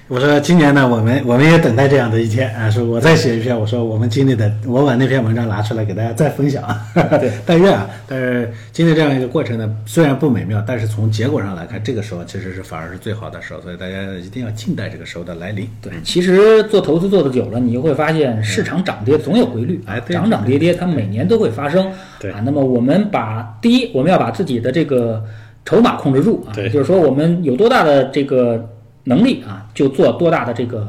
[0.06, 2.68] 我说今年呢，我们我们也等待这样的一天啊！
[2.68, 6.62] 说我再写一篇，我说我们经历的，我把那篇文章拿出来给大家再分享。
[7.18, 15.66] 对，但愿啊，但是经历这样一个过程呢，虽然不美妙，但是从结果上来看，这个时候其实是反而是最好的时候，所以大家一定要静待这个时候的来临。
[15.80, 21.90] 对，其实做投资做的久了，你就会发现市场涨跌总有规律，哎，涨涨跌跌它每年都会发生。
[22.20, 25.24] 对啊，那么我们把第一，我们要把自己的这个
[25.64, 28.68] 筹码控制住啊，就是说我们有多大的这个。
[29.04, 30.88] 能力啊，就做多大的这个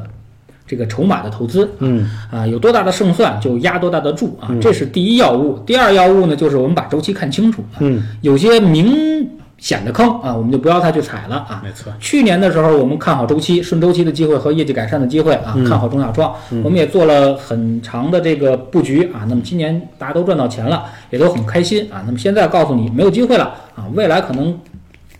[0.66, 5.58] 这个筹码的投资，嗯啊，有多大的胜算就压多大的注啊，这是第一要务。
[5.60, 11.62] 第二要务呢，就是我们把周期看清楚，嗯，有些明显的坑啊，我们就不要再去踩了啊。
[11.64, 19.24] 没错，去年的时候我们看好周期、顺周期的机会和业绩改善的机会啊，看好中小创，我们也做了很长的这个布局啊。
[19.28, 22.02] 那么今年大家都赚到钱了，也都很开心啊。
[22.06, 23.44] 那么现在告诉你没有机会了
[23.76, 24.58] 啊，未来可能。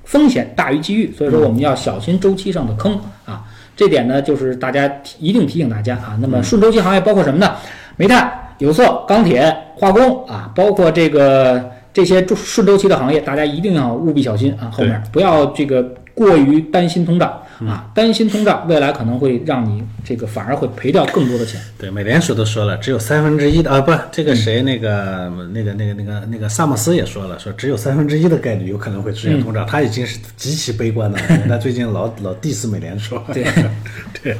[0.07, 3.44] 风险大于机遇，所以说我们要小心周期上的坑啊。
[3.76, 6.16] 这点呢，就是大家一定提醒大家啊。
[6.22, 7.54] 那么顺周期行业包括什么呢？
[7.96, 14.70] 煤炭、有色、钢铁、化工啊，包括这个这些顺周期的行业，大家一定要务必小心啊。
[14.72, 15.86] 后面不要这个
[16.16, 17.40] 过于担心通胀。
[17.66, 21.58] 啊，担心通胀，未来可能会让你这个反而会赔掉更多的钱。
[21.78, 31.24] 对，美联储都说了，只有三分之一的啊，不，这个谁那个那个那个那个那个萨默斯也说了，说只有三分之一的概率有可能会出现通胀，他已经是极其悲观的了。
[31.48, 33.18] 他最近老老 diss 美联储。
[33.32, 33.46] 对
[34.22, 34.36] 对，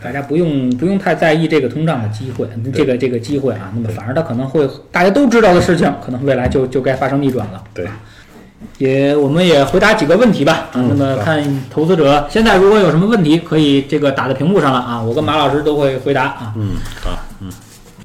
[0.00, 7.64] 大家不用不用太在意这个通胀的机会，这个这个机会啊，那么反而他可能会大家都知道的事情，可能未来就就该发生逆转了。
[7.74, 7.84] 对。
[8.78, 10.68] 也，我们也回答几个问题吧。
[10.72, 16.52] 啊，那么看投资者现在如果有什么问题，可以这个打在屏幕上了啊，我跟马老师都会回答啊。
[16.56, 16.70] 嗯，
[17.02, 17.48] 好，嗯，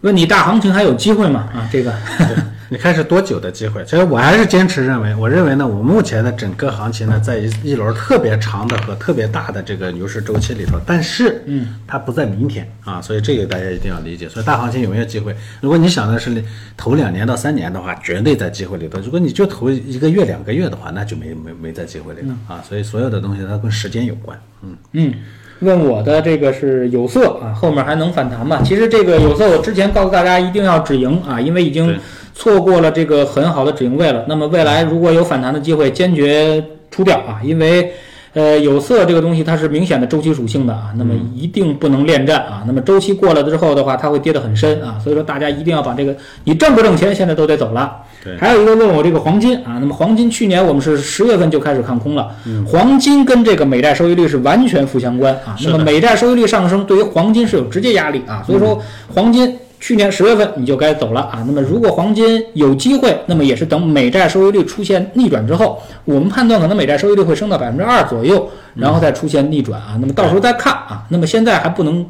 [0.02, 1.50] 问你大行情还有机会吗？
[1.54, 1.94] 啊，这个。
[2.76, 3.82] 你看是多久的机会？
[3.86, 14.28] 其实我还是坚持认为，我认为呢，我目前的整个行情呢，在一一轮特别长的和特别大的这个牛市周期里头，但是，嗯，它不在明天啊，所以这个大家一定要理解。
[14.28, 15.34] 所以大行情有没有机会？
[15.62, 16.44] 如果你想的是
[16.76, 22.62] 投两年到三年的话，绝对在机会里头；如果你就投一个月、两个月的话，那就没没没在机会里头啊。
[22.68, 24.38] 所以所有的东西它跟时间有关。
[24.64, 25.14] 嗯嗯。
[25.62, 28.62] 问我的这个是有色啊，后面还能反弹吗？
[28.62, 31.98] 其实这个有色，我之前告诉大家一定要止盈啊，因为已经
[32.36, 34.26] 错过了这个很好的止盈位了。
[34.28, 36.62] 那么未来如果有反弹的机会，坚决
[36.92, 37.94] 出掉啊，因为
[38.34, 42.64] 呃，有色这个东西它是明显的周期属性的啊，那么一定不能恋战啊。
[42.68, 45.00] 那么周期过了之后的话，它会跌得很深啊。
[45.02, 46.14] 所以说大家一定要把这个，
[46.44, 47.96] 你挣不挣钱现在都得走了。
[48.22, 55.56] 对还有一个问我这个黄金啊，那么黄金去年我们是十月份就开始看空了，嗯黄金跟这个美债收益率是完全负相关啊。
[55.64, 58.82] 那么美债收益率上升对于黄金是有直接压力啊，所以说
[59.14, 59.58] 黄金。
[59.80, 61.44] 去年十月份你就该走了啊。
[61.46, 69.98] 那么如果黄金有机会，那么也是等美债收益率出现逆转之后，我们判断可能美债收益率会升到百分之二左右，然后再出现逆转啊。
[70.00, 71.04] 那么到时候再看啊。
[71.10, 72.06] 那么现在还不能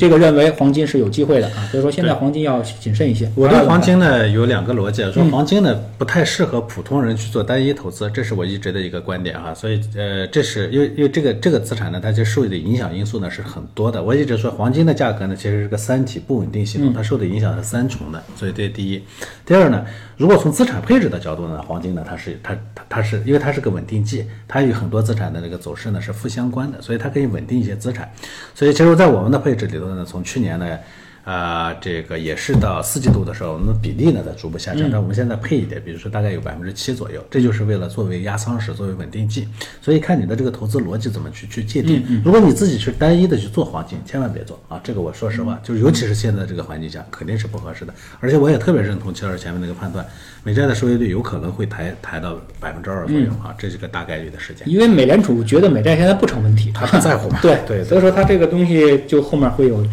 [0.00, 3.30] 这个认为黄金是有机会的啊，所以说现在黄金要谨慎一些。
[3.34, 9.52] 我对黄金呢有两个逻辑，说黄金呢不太适合普通人去做单一投资，这是我一直的一个观点哈。
[9.52, 14.02] 所以呃，这是因为因为这个这个资产呢，它就受的影响因素呢是很多的。
[14.02, 18.22] 我一直说黄金的价格呢其实是个三体不稳定系统，它受的影响是三重的。
[18.34, 19.02] 所以这是第一。
[19.44, 19.84] 第二呢，
[20.16, 28.10] 如果从资产配置的角度呢，黄金呢它是它它它是因为它是个稳定剂，它与很多资产的这个走势呢是负相关的，所以它可以稳定一些资产。
[28.54, 30.78] 所以其实，在我们的配置里头呢，从去年呢。
[31.22, 39.46] 啊、这个也是到四季度的时候，我们的比例呢在逐步下降，但我们现在配一点，比如说大概有百分之七左右，这就是为了作为压舱石、作为稳定剂。
[39.80, 42.02] 所以看你的这个投资逻辑怎么去去界定。
[42.24, 44.80] 如果你自己去单一的去做黄金，千万别做啊！
[44.82, 47.94] 这个我说实话，就是尤其是现在这个环境下，肯定是不合适的。
[48.18, 50.04] 而且我也特别认同齐老师前面那个判断，
[50.42, 54.68] 美债的收益率有可能会抬抬到百分之二左右啊，这是个大概率的事件。
[54.68, 59.86] 因为美联储觉得美债现在不成问题，他不在乎嘛 对对对所以说他这个东西就后面会有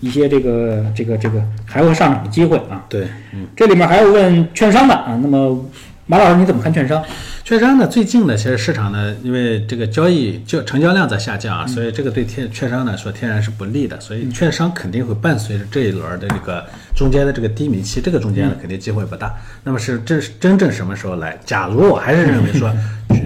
[0.00, 2.84] 一些这个这个这个还会上涨的机会啊。
[2.88, 3.46] 对，嗯。
[3.56, 5.64] 这里面还有问券商的啊，那么
[6.06, 7.02] 马老师你怎么看券商？
[7.44, 19.34] 券商呢，最近呢，其实市场呢，因为这个交易就成交量在下降啊，所以这个对天券商来说天然是不利的，所以券商肯定会伴随着这一轮的这个中间的这个低迷期，这个中间呢肯定机会不大。
[19.64, 21.36] 那么是真真正什么时候来？
[21.44, 22.72] 假如我还是认为说，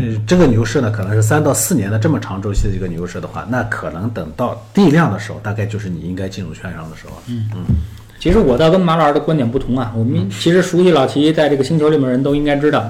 [0.05, 7.13] 呃，这个牛市呢可能是三到四年的这么长周期的一个牛市的话，那可能等到地量的时候，大概就是你应该进入券商的时候。
[7.29, 7.65] 嗯嗯，
[8.19, 12.85] 其实我倒跟马老师的观点不同啊，我们其实熟悉老齐在这个星球里面人都应该知道，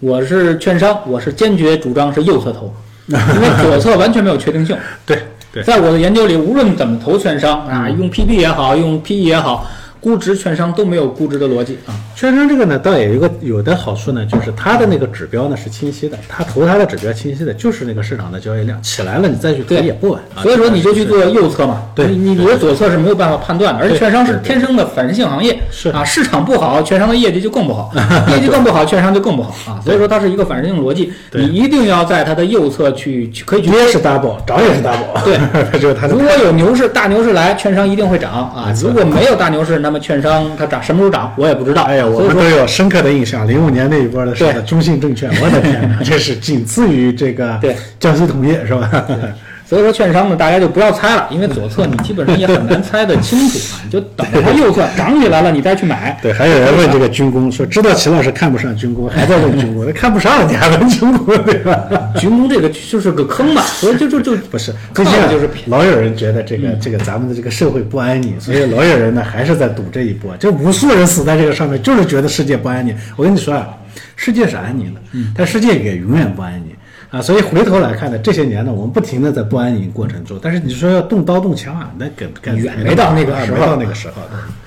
[0.00, 2.72] 我是券商，我是坚决主张是右侧投，
[3.08, 4.76] 因为左侧完全没有确定性。
[5.04, 5.18] 对
[5.52, 5.62] 对。
[5.62, 9.66] 在我的研究里，无论怎么投券商啊，用 PB 也好，用 PE 也好，
[10.06, 11.76] 估值券商都没有估值的逻辑。
[11.84, 11.90] 啊。
[12.14, 20.42] 券商这个呢，倒也有一个有的好处呢，就是它的那个指标呢是清晰的，它投它的指标清晰的，就是那个市场的交易量起来了，你再去投也不晚啊。
[20.44, 25.88] 所以说你就去做右侧嘛，对你你你的左侧是没有办法判断的，而且券商是天生的反人性行业，是。
[25.90, 27.92] 啊，市场不好，券商的业绩就更不好，
[28.30, 35.38] 业绩更不好，券商就更不好啊，所以说它是一个反人性逻辑，你一定要在它的右侧去去可以去跌是 double，涨也是 double，对，
[35.72, 41.82] 这 就是它如果有牛市大牛市来，券商一定会涨啊如果没有大牛市，那么券商它涨什么时候涨，我也不知道。
[41.82, 49.04] 哎呀，我们都有深刻的印象，零五年那一波的是对的中信证券，我的天哪， 这是仅次于这个对江西铜业是吧？
[49.68, 56.16] 所以说券商呢，大家就不要猜了，因为左侧你基本上也很难猜得清楚啊，你就等着它右侧涨起来了，你再去买。
[56.22, 61.84] 对，还有人问这个军工，说知道齐老师看不上军工，还在问军工，那看不上你还问军工对吧？
[62.16, 65.48] 军工这个就是个坑嘛， 所以就就就不是，靠最近啊的就是。
[65.66, 70.36] 老有人觉得这个这个咱们的这个社会不安宁，所以老有人呢还是在赌这一波。
[70.36, 72.96] 就无数人死在这个上面，就是觉得世界不安宁。
[73.16, 73.68] 我跟你说啊，
[74.16, 75.00] 世界是安宁的，
[75.34, 76.74] 但世界也永远不安宁
[77.10, 77.20] 啊。
[77.20, 84.14] 所以回头来看呢，这些年呢，我们不停的在不安宁过程中，但是你说要动刀动枪啊，那跟跟远没到那个时候啊没到那个时候。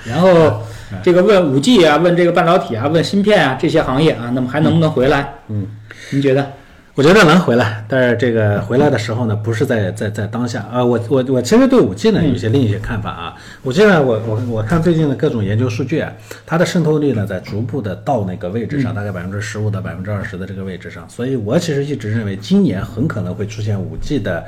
[0.05, 0.61] 然后
[1.03, 5.33] 这个问五 G 啊，问这个半导体啊，问芯片啊这些行业啊，那么还能不能回来？
[5.47, 5.67] 嗯，
[6.11, 6.51] 您觉得？
[6.99, 10.83] 我觉得能回来，但是这个回来的时候呢，不是在在在当下啊。
[10.83, 13.35] 我我我其实对五 G 呢有些另一些看法啊。
[13.63, 16.11] 五 G 呢，我我我看最近的各种研究数据啊，
[16.45, 21.07] 它的渗透率呢在逐步的到那个位置上，大概百分之十五到百分之二十的这个位置上。
[21.07, 24.43] 所以我其实一直认为今年很可能会出现五 G 的，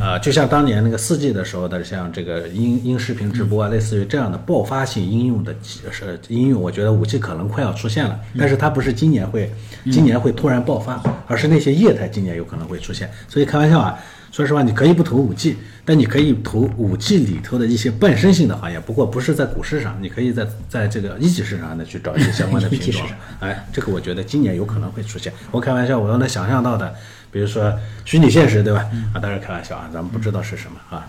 [0.00, 9.52] 呃，就像当年那个四 G 的时候的，像这个音音视频直播啊，类似于这样的爆发性应用的是应用，我觉得五 G 可能快要出现了，但是它不是今年会
[9.92, 13.10] 今年会突然爆发，而是那些业态今年有可能会出现。
[13.28, 13.98] 所以开玩笑啊，
[14.30, 23.02] 说实话，你可以不投五 G，但你可以投五 G 里头的一些伴生性的行业，不过不是在股市上，你可以在在这个一级市场上呢去找一些相关的品种。
[23.40, 25.32] 哎，这个我觉得今年有可能会出现。
[25.50, 26.94] 我开玩笑，我都能想象到的，
[27.30, 27.72] 比如说
[28.04, 28.86] 虚拟现实，对吧？
[29.14, 31.06] 啊，当然开玩笑啊，咱们不知道是什么啊。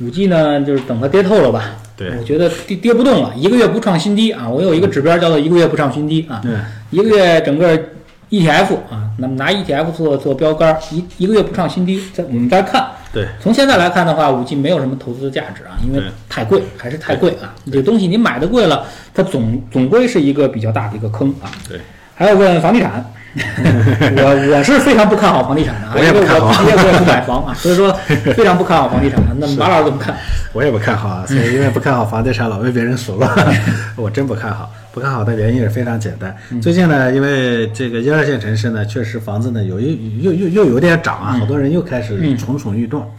[0.00, 1.76] 五 G 呢，就是等它跌透了吧？
[1.96, 4.48] 对我觉得跌跌不动了，一个月不创新低啊！
[4.48, 6.52] 我有一个指标叫做一个月不创新低啊，对
[6.90, 7.80] 一个月整个
[8.32, 12.88] ETF 啊，那么拿 ETF 做做标杆，一一个月不创新低，再我们再看。
[13.12, 17.54] 对，从现在来看的话，五 G 没有什么投资的价值啊，因为太贵，还是太贵啊。
[17.66, 21.52] 这个东西你买的贵了，它总总归是一个比较大的一个坑啊。
[21.68, 21.78] 对，
[22.14, 23.04] 还有问房地产，
[23.34, 27.92] 我我是非常不看好房地产的啊，我因为也不看好我我也不买房啊，所以说
[28.36, 29.20] 非常不看好房地产。
[29.38, 30.14] 那马老师怎么看？
[30.52, 33.28] 我也不看好啊，所以 因为不看好房地产，老被别人数落。
[33.96, 36.36] 我真不看好，不看好的原因也非常简单。
[36.60, 43.10] 最近呢，因为这个一二线城市呢，确实房子呢有一又又又有点涨啊，好多人又开始蠢蠢欲动。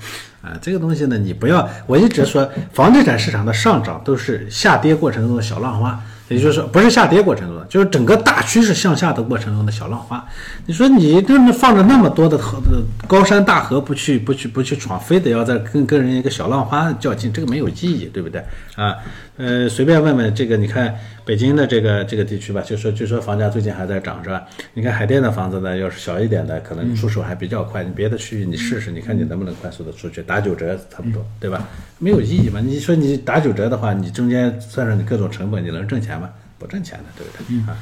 [0.44, 5.98] 啊，这个东西呢，你不要，我一直说，房地产市场的上涨都是下跌过程中的小浪花，
[6.30, 10.26] 也就是说，不是下跌过程中的，就是整个大趋势向下的过程中的小浪花。
[10.66, 18.42] 你说你这么放着那么多的河的高山大河不去不去不去闯，非得要在跟跟人一个小浪花较劲，这个没有意义，对不对
[18.76, 18.96] 啊？
[19.36, 20.96] 呃，随便问问这个，你看
[21.26, 24.44] 北京的这个这个地区吧，就说据说房价最近还在涨是吧？
[24.76, 27.84] 你看海淀的房子呢，要是小一点的，可能出手还比较快。
[27.84, 31.68] 你别的区域你试试，你看你能不能快速的出去，打九折差不多，对吧？
[31.98, 32.60] 没有意义嘛？
[32.64, 36.23] 你说你打九折的话，你中间算上你各种成本，你能挣钱吗？
[36.64, 37.72] 不挣钱的，对不对？
[37.72, 37.78] 啊，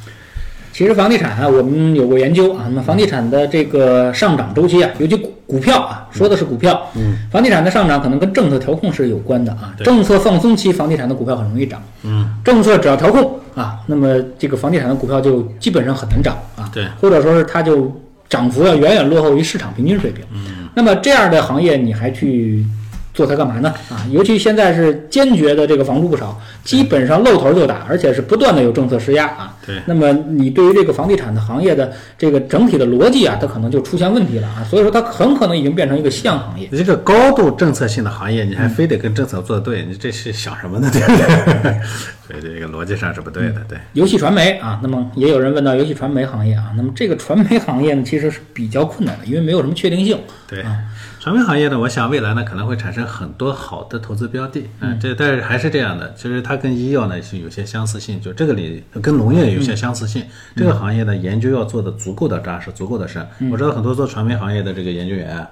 [0.74, 2.64] 其实房地产啊，我们有过研究啊。
[2.70, 6.90] 那么房地产的这个上涨周期啊，尤其股股票啊，说的是股票。
[6.96, 9.76] 嗯，房地产的上涨可能跟政策调控是有关的啊。
[9.84, 11.82] 政策放松期，房地产的股票很容易涨。
[12.04, 16.72] 嗯，政策只要调控啊，那么这个房地产的股票就基本上很难涨啊。
[16.74, 17.92] 对，或者说是它就
[18.30, 20.24] 涨幅要远远落后于市场平均水平。
[20.34, 22.66] 嗯，那么这样的行业你还去
[23.14, 23.74] 做它干嘛呢？
[23.90, 29.58] 啊，尤其现在是坚决的这个房住不炒，基本上露头就打，而且是不断的有政策施压啊。
[29.66, 34.64] 对那么你对于这个房地产的行业的这个整体的逻辑啊，它可能就出现问题了啊。
[34.64, 36.68] 所以说它很可能已经变成一个夕阳行业。
[36.72, 40.90] 你这个高度政策性的行业，你还非得跟政策作对，你这是想什么呢？
[40.94, 41.82] 对不对？
[42.28, 43.78] 所以这个逻辑上是不对的，对。
[43.94, 50.18] 游戏传媒啊，那么也有人问到游戏传媒行业啊，那么这个传媒行业呢，其实是比较困难的，因为没有什么确定性。
[50.48, 50.78] 对啊，
[51.22, 60.26] 传媒行业呢，我想未来呢可能会产生很多好的投资标的，嗯，这但是还是这样的，其实它跟医药呢是有些相似性，就这个里跟农业有些相似性。
[60.56, 63.24] 这个行业呢研究要做的足够的扎实，足够的深。
[63.52, 65.48] 我知道很多做传媒行业的这个研究员啊，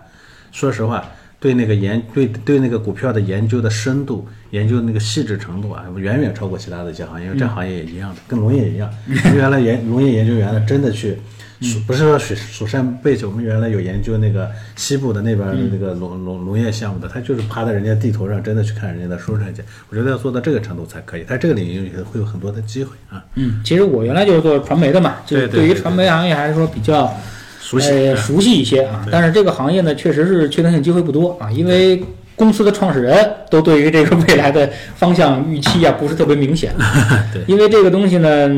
[0.51, 1.05] 说实话。
[1.39, 7.27] 对那个研对对那个股票的研究的深度，研究那个细致程度啊，远远超过其他的一些行业。
[7.27, 8.91] 因为这行业也一样的，跟农业一样。
[9.35, 11.17] 原来研农业研究员呢，真的去
[11.61, 19.61] 蜀不是说蜀蜀山背景，我们原来有研究那个西部的那边的那个农农农业项目的，他就是趴在人家地头上，真的去看人家的书上去。
[19.89, 23.23] 我觉得要做到这个程度才可以，在这个领域会有很多的机会啊。
[23.35, 27.13] 嗯，其实我原来就是做传媒的嘛，就是对于传媒行业还是说比较
[27.59, 29.05] 熟悉呃、熟悉一些啊。
[29.11, 32.01] 但是这个行业呢，确实是确定性机会不多啊，因为
[32.39, 36.73] 公司的创始人都对于这个未来的方向预期啊不是特别明显。
[37.33, 38.49] 对因为这个东西呢，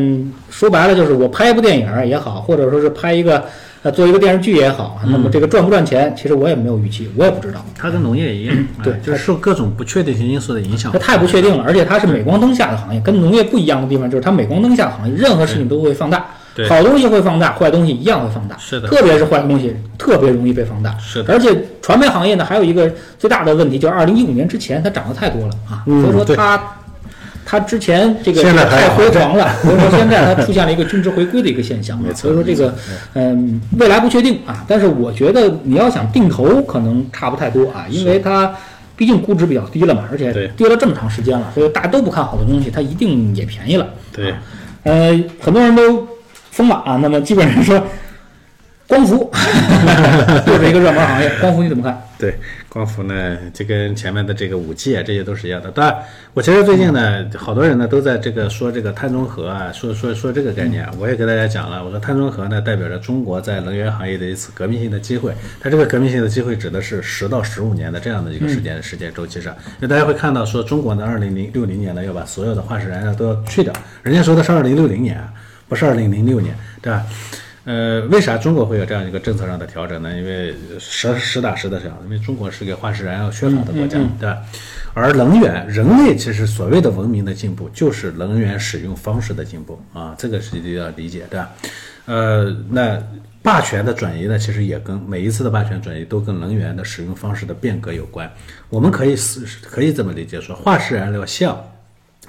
[0.51, 3.43] 说白了就是我拍一部电影也好，或者说是拍一个
[3.81, 7.65] 呃做一个电视剧也好，那么这个赚不赚钱，其实我也没有预期，我也不知道。
[7.75, 10.99] 它跟农业一样，对哎就是受各种不确定性因素的影响它。
[10.99, 16.25] 太不确定了，而且它是镁光灯下的行业，跟农业不一样的地方就是它镁光灯下的行业，任何事情都会放大对，
[16.69, 18.87] 好东西会放大，坏东西一样会放大，是的。
[18.87, 21.33] 特别是坏东西特别容易被放大，是的。
[21.33, 26.61] 而且传媒行业呢，还有一个最大的问题就是二零一五年之前它涨得太多了啊，嗯所以说它。
[27.43, 32.73] 它之前这个太辉煌了， 所以说现在它出现了一个均值回归的一个现象啊，所以说这个
[33.13, 38.53] 嗯未来不确定啊，但是我觉得你要想定投可能差不太多啊，因为它
[38.95, 43.87] 毕竟估值比较低了嘛，而且跌了这么长时间了，所以大家都不看好的东西，它一定也便宜了。
[44.13, 44.33] 对，
[44.83, 46.07] 呃，很多人都
[46.51, 47.83] 疯了啊，那么基本上说
[48.87, 49.31] 光伏
[50.47, 51.99] 又是一个热门行业，光伏你怎么看？
[52.19, 52.35] 对，
[52.67, 55.71] 光伏呢，就跟前面的这个五 G 啊，这些都是一样的。
[55.71, 55.97] 当然，
[56.33, 65.33] 我其实最近呢，好多人呢都在这个说这个碳中和啊，说说说这个概念啊，我也给大家讲了，我说碳中和呢代表着中国在能源行业的一次革命性的机会。
[65.61, 73.73] 它这个革命性的机会指的是十到十五年的这样的一个时间时间周期上，因为大家会看到说中国呢，二零零六零年呢要把所有的化石燃料都要去掉，
[74.03, 75.31] 人家说的是二零六零年啊，
[75.71, 77.05] 不是二零零六年，对吧？
[77.63, 80.13] 呃，为啥中国会有这样一个政策上的调整呢？
[80.17, 84.37] 因为实实打实的讲，因为中国是个化石燃料缺乏的国家，对吧？
[84.93, 91.49] 而能源，人类其实所谓的文明的进步，就是能源使用方式的进步啊，这个是一定要理解，对吧？
[92.05, 93.01] 呃，那
[93.41, 98.29] 霸权的转移呢，其实也跟每一次的霸权转移都跟能源的使用方式的变革有关。
[98.67, 101.57] 我们可以是可以这么理解说，化石燃料像。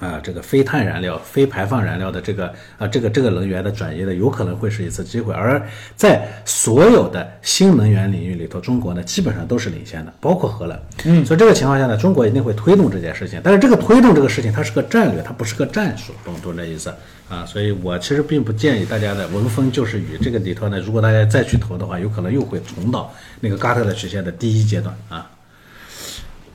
[0.03, 5.32] 啊，这个非碳燃料、非排放燃料的这个啊，这个这个能源的转移呢，有可能会是一次机会。
[5.32, 10.76] 而在所有的新能源领域里头，中国呢基本上都是领先的，包括荷兰。
[11.05, 13.40] 嗯，所以这个情况下呢，中国一定会推动这件事情。
[13.44, 16.92] 但是这个推动这个事情，它是个战略，它不是个战术，懂懂这意思
[17.28, 17.46] 啊？
[17.46, 20.18] 所以我其实并不建议大家的闻风就是雨。
[20.20, 25.30] 这个里头呢，如果大家再去投的话，有可能又会重蹈那个嘎特的曲线的第一阶段啊。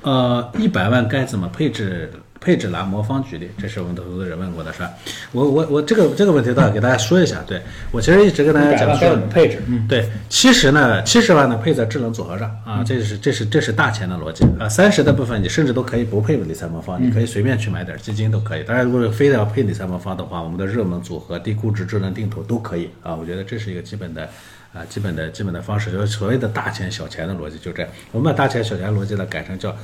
[0.02, 2.12] 呃，一百万该怎么配置？
[2.40, 4.90] 配置拿魔方举例，这是我们的投资人问过的，是吧？
[5.32, 7.62] 我我我这个这个问题倒要给大家说一下，对
[7.92, 9.62] 我其实一直跟大家讲说配置？
[9.68, 14.70] 嗯，对，七十呢，七十万呢配在智能组合上啊，这是这是这是大钱的逻辑啊。
[14.70, 18.64] 三十的部分你甚至都可以不配理财魔方，你可以随便去买点基金都可以。
[18.64, 23.16] 当然，如果非得要配理财魔方的话，我们的热门组合、低估值智能定投都可以啊。
[23.16, 24.30] 我觉得这是一个基本的。
[24.74, 27.90] 啊，基本的基本的方式就是所谓的大钱小钱的逻辑，就这样。
[28.12, 29.76] 我们把大钱小钱逻辑呢改成叫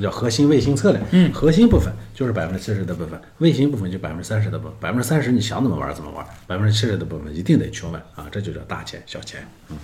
[0.00, 1.00] 叫核心卫星策略。
[1.10, 4.74] 嗯，核心部分就是百分之七十的部分，卫星部分就百分之三十的部分。
[4.80, 9.46] 百分之三十你想怎么玩怎么玩，百分之七十的部分一定得去玩啊，这就叫大钱小钱。
[9.70, 9.76] 嗯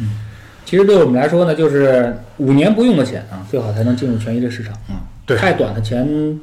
[0.00, 0.10] 嗯。
[0.64, 5.04] 其实对我们来说呢，就是五年不用的钱啊，最好才能进入权益类市场啊。
[5.26, 6.40] 对太短的钱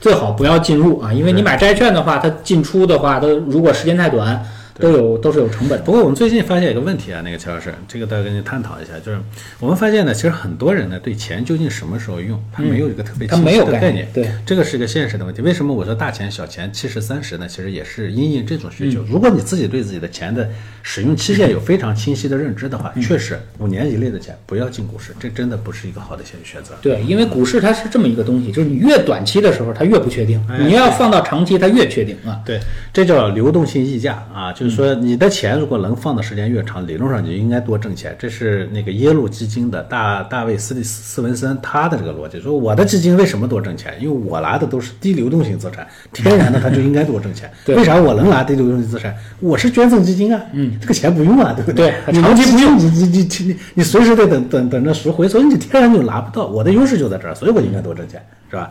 [0.00, 4.44] 最好不要进入啊，因为你买债券的话，它进出的话，它如果时间太短，
[4.78, 5.84] 都有都是有成本的。
[5.84, 9.18] 不过我们最近发现一个问题啊，那个乔老师，这个大家跟你探讨一下，就是
[9.58, 15.42] 我们发现呢，其实很多人呢对钱究竟什么时候用，他没有一个特别清晰的概概念对这个是一个现实的问题。
[15.42, 17.46] 为什么我说大钱小钱七十三十呢？
[17.48, 19.02] 其实也是因应这种需求。
[19.08, 20.48] 如果你自己对自己的钱的
[20.82, 26.74] 使用期限有非常清晰的认知的话，确实五年以内的钱不要进股市，这真的不是一个好的选选择。
[26.80, 32.40] 对，因为股市它是这么一个东西，就是你越短期的时候它越不确定，哎你要放到长期它越确定啊。
[32.44, 32.60] 对，
[32.92, 38.14] 这叫流动性溢价啊，就是说你的钱如果能放的时间越长，理论上你就应该多挣钱。
[38.18, 43.94] 这是那个耶鲁基金的大大卫斯蒂斯文森他的这个逻辑，说我的基金为什么多挣钱？
[44.00, 47.50] 因为我拿的都是低流动性资产，天然的它就应该多挣钱。
[47.64, 49.14] 对为啥我能拿低流动性资产？
[49.40, 56.46] 我是捐赠基金啊，嗯， 这个钱不用啊，对不对你长期不用你你你你你你随时得等等等着赎回，所以你天然就拿不到。
[56.46, 58.70] 我的优势就在这儿，所以我应该多挣钱，是吧？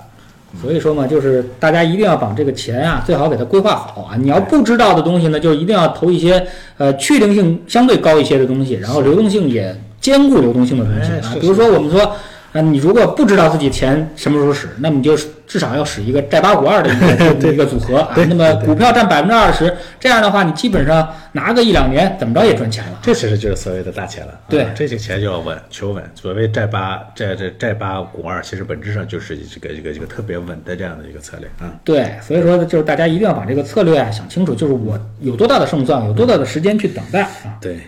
[0.61, 4.15] 所以说嘛，就是大家一定要把这个钱啊，最好给它规划好啊。
[4.17, 11.35] 你要不知道的东西呢，就一定要投一些呃确定性相对高一些的东西，然后流动性也兼顾流动性的东西啊。
[11.39, 12.15] 比如说我们说，
[12.53, 18.15] 啊，你如果不知道自己钱什么时候使，那么你就至少要使一个债八股二的一个 一个组合啊。
[18.15, 22.99] 那么股票占百分之二十，这样的话，你基本上拿个一两年，怎么着也赚钱了。
[23.01, 24.33] 这其实就是所谓的大钱了。
[24.49, 26.03] 对啊这些钱就要稳，求稳。
[26.15, 31.71] 所谓债八债这债八股二，其实本质上就是这个一个一个特别稳的这样的一个策略啊。
[31.83, 37.57] 对，所以说就是大家一定要把这个策略啊想清楚，就是我有多大的胜算，有多大的时间去等待啊。
[37.61, 37.79] 对，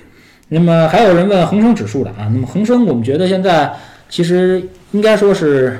[0.49, 3.71] 那么还有人问恒生指数的啊，那么恒生我们觉得现在
[4.09, 5.79] 其实应该说是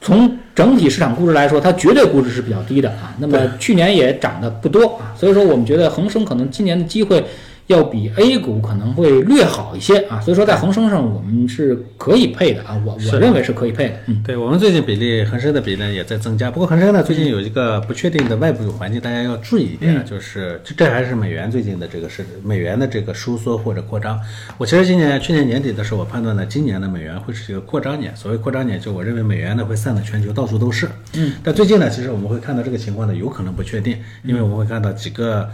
[0.00, 3.14] 从整体市场估值来说，它绝对估值是比较低的啊。
[3.18, 7.24] 那么去年也涨得不多啊，所以说我们觉得恒生可能今年的机会
[7.68, 10.20] 要比 A 股可能会略好一些啊。
[10.20, 13.94] 所以说在恒生上我们是可以配的啊，我我认为是可以配的。
[14.06, 24.18] 嗯，对我们最近比例恒生的比例呢也在增加，不过恒生呢最近有一个不确定的外部环境，大家要注意一点，就是这这还是美元最近的这个是美元的这个收缩或者扩张。
[24.56, 28.16] 我其实今年去年年底的时候，我判断呢今年的美元会是一个扩张年。
[28.16, 30.88] 所谓扩张年，就我认为美元呢会散到全球到处都是。
[31.14, 35.48] 嗯，但最近呢，其实我们会看到这个情况呢有可能不确定，因为我们会看到几个。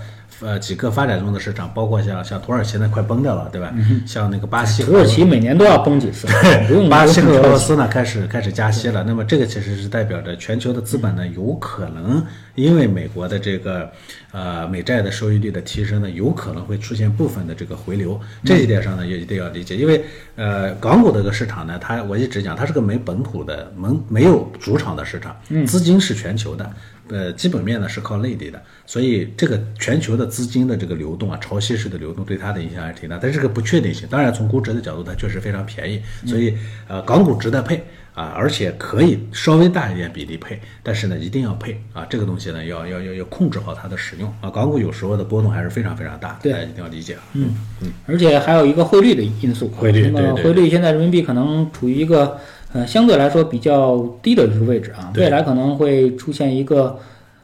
[0.44, 3.72] 呃，几个发展中的市场，包括像像土耳其呢，快崩掉了，对吧？
[4.06, 6.26] 像那个巴西土耳其每年都要崩几次，
[6.68, 12.22] 不用巴西和俄罗斯斯呢开始开始加息了，那么这个其实是代表着全球的资本呢有可能
[12.56, 13.90] 因为美国的这个
[14.32, 20.04] 呃美债的收益率的提升呢，有可能会出现部分的这个回流，这一点上呢也一定要理解，因为
[20.36, 25.34] 呃港股这个市场呢，它我一直讲它是个没本土的没没有主场的市场，
[25.66, 26.70] 资金是全球的。
[27.08, 33.18] 呃，基本面呢是靠内地的，所以这个全球的资金的这个流动啊，潮汐式的流动对它的影响还是挺大。
[33.20, 36.56] 但是这个不确定性，当然从估值的角度，它确实非常便宜，所以
[36.88, 37.84] 呃，港股值得配
[38.14, 44.48] 啊，而且可以稍微大一点比例配，但是呢，一定要配啊，这个东西呢要要要要控制好它的使用啊。
[44.48, 47.16] 港股有时候的波动还是非常非常大的，对大家一定要理解。
[47.34, 52.38] 嗯嗯，而且还有一个汇率的因素，汇率对汇率现在人民币可能处于一个
[52.74, 56.98] 呃相对来说比较低的一个位置啊，未来可能会出现一个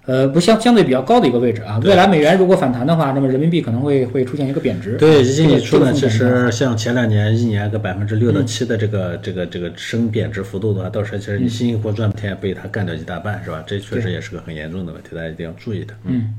[0.04, 1.80] 呃不相相对比较高的一个位置啊。
[1.84, 4.96] 未来美元如果反弹的话，那么人民币可能会会出现一个贬值。
[4.96, 13.62] 对，一进一出呢，其实像前两年一年个百分之六到七的这个这个这个升贬值幅度的话，到时候其实你辛辛苦苦赚天被它干掉一大半，是吧？
[13.64, 15.94] 这确实也是个很严重的问题，大家一定要注意的。
[16.04, 16.34] 嗯，嗯，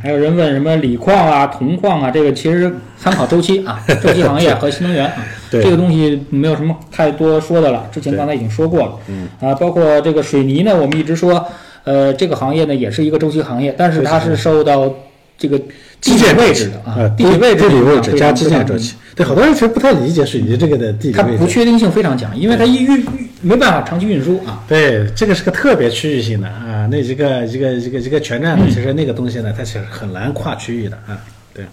[0.00, 5.12] 还有人问什么锂矿啊、铜矿啊，这个其实参考周期啊， 周期行业和新能源啊，
[5.50, 7.88] 对这个东西没有什么太多说的了。
[7.90, 11.44] 之前刚才已经说过了，嗯啊，包括这个水泥呢，我们一直说，
[11.84, 14.88] 呃，这个行业呢也是一个周期行业，但是它是受到
[15.36, 15.60] 这个
[16.00, 18.94] 地理位置的啊，地理位置地理位置加非常基建周期。
[19.14, 21.38] 对，好多人其实不太理解水泥这个的地理它位置。
[21.38, 24.62] 不确定性非常强，因为它一运运没办法长期运输啊。
[24.68, 31.18] 对，这个是个特别区域性的啊，那一个一个一个一个全站的，其实那个东西呢，它其实很难跨区域的啊。
[31.54, 31.64] 对，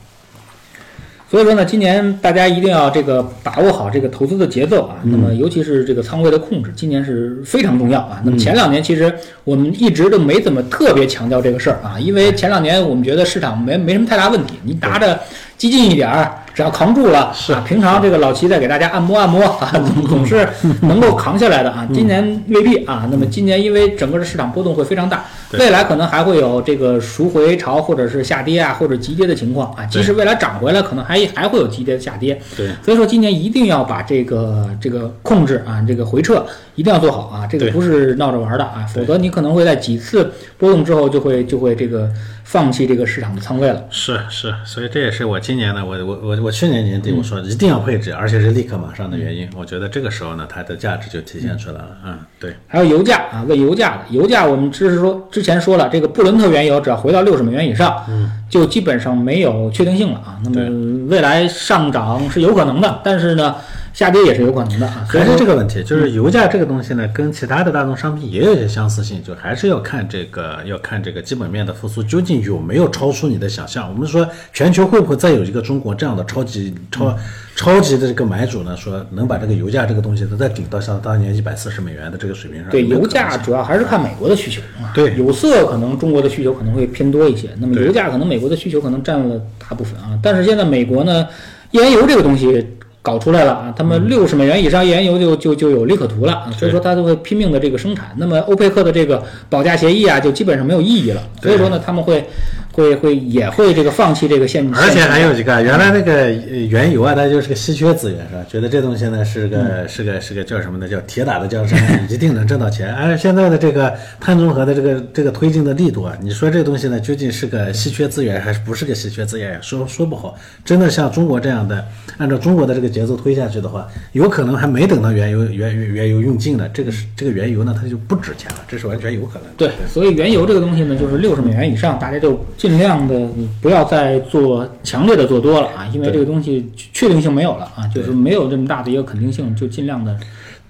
[1.34, 4.98] 所以说呢，今年大家一定要这个把握好这个投资的节奏啊。
[5.02, 8.22] 那么尤其是这个仓位的控制，今年是非常重要啊。
[8.24, 9.12] 那么前两年其实
[9.44, 15.20] 我们一直都没怎么特别强调这个事儿啊，因为前两年我们觉得市场没没什么太大问题，你拿着
[15.58, 16.32] 激进一点儿。
[16.54, 20.48] 只要扛住了，是啊，平常这个老齐在给大家按摩按摩啊，总总是
[20.82, 21.88] 能够扛下来的啊。
[21.94, 29.84] 今年未必啊，那么今年因为整个的市场波动会非常大，未来可能还会有这个赎回潮或者是下跌啊，或者急跌的情况啊。
[29.86, 32.40] 即使未来涨回来，可能还还会有急跌的下跌。
[32.56, 42.08] 对，所以说今年一定要把这个这个控制啊，这个回撤一定要做好啊，这个不是闹着玩的啊，否则你可能会在几次波动之后就会就会这个
[42.44, 43.84] 放弃这个市场的仓位了。
[43.90, 49.50] 是是，所以这也是我今年呢，我我我我去年年底我说一定要配置，而且是立刻马上的原因。
[49.56, 51.98] 我觉得这个时候呢，它的价值就体现出来了。
[52.06, 60.40] 嗯，对，还有油价啊，问油价的油价，我们只是说之前说了，这个布伦特原油只要回到六十美元以上，嗯，就基本上没有确定性了啊。
[60.44, 63.56] 那么未来上涨是有可能的，但是呢，
[63.94, 73.88] 下跌也是有可能的还说是这个问题，就是油价这个东西呢，跟其他的大宗商品也有些相似性，就还是要看这个要看这个基本面的复苏究竟有没有超出你的想象。
[73.88, 77.16] 我们说全球会不会再有一个中国这样的超级超
[77.56, 78.76] 超级的这个买主呢？
[78.76, 82.72] 说能把这个油价这个东西再顶到像当年一百四十美元的这个水平上？
[82.72, 84.90] 对油价主要还是看美国的需求啊。
[84.96, 90.18] 对有色可能中国的需求可能会偏多一些，那么油价可能美国的需求可能占了大部分啊。
[90.22, 91.28] 但是现在美国呢，
[91.70, 92.68] 页岩油这个东西
[93.04, 98.12] 搞出来了啊，他们六十美元以上页岩油就就就有利可图了啊，所以说他就会拼命的这个生产。
[98.16, 101.22] 那么欧佩克的这个保价协议啊，就基本上没有意义了。
[101.42, 102.26] 所以说呢，他们会
[102.74, 108.44] 会会也会这个放弃这个现，而且还有一个，原来那个原油啊，它就是个稀缺资源，是吧？
[108.50, 110.90] 觉得这东西呢是个、是个是个叫什么呢？
[110.90, 112.92] 叫铁打的江山，一定能挣到钱。
[112.92, 119.62] 而现在的这个碳中和的这个这个推进的力度啊，你说这东西呢究竟是个稀缺资源还是不是个稀缺资源？
[119.62, 120.36] 说说不好。
[120.66, 121.86] 真的像中国这样的，
[122.18, 129.44] 按照中国的这个节奏推下去的话，有可能还没等到原油原原原油用尽呢，这个是这个原油呢它就不值钱了，这是完全有可能。
[129.56, 133.28] 对，所以原油这个东西呢，就是六十美元以上，大家就尽量的
[133.62, 140.18] 不要再做强烈的做多了啊，因为这个东西确定性没有了啊，就是没有这么大的一个肯定性，就尽量的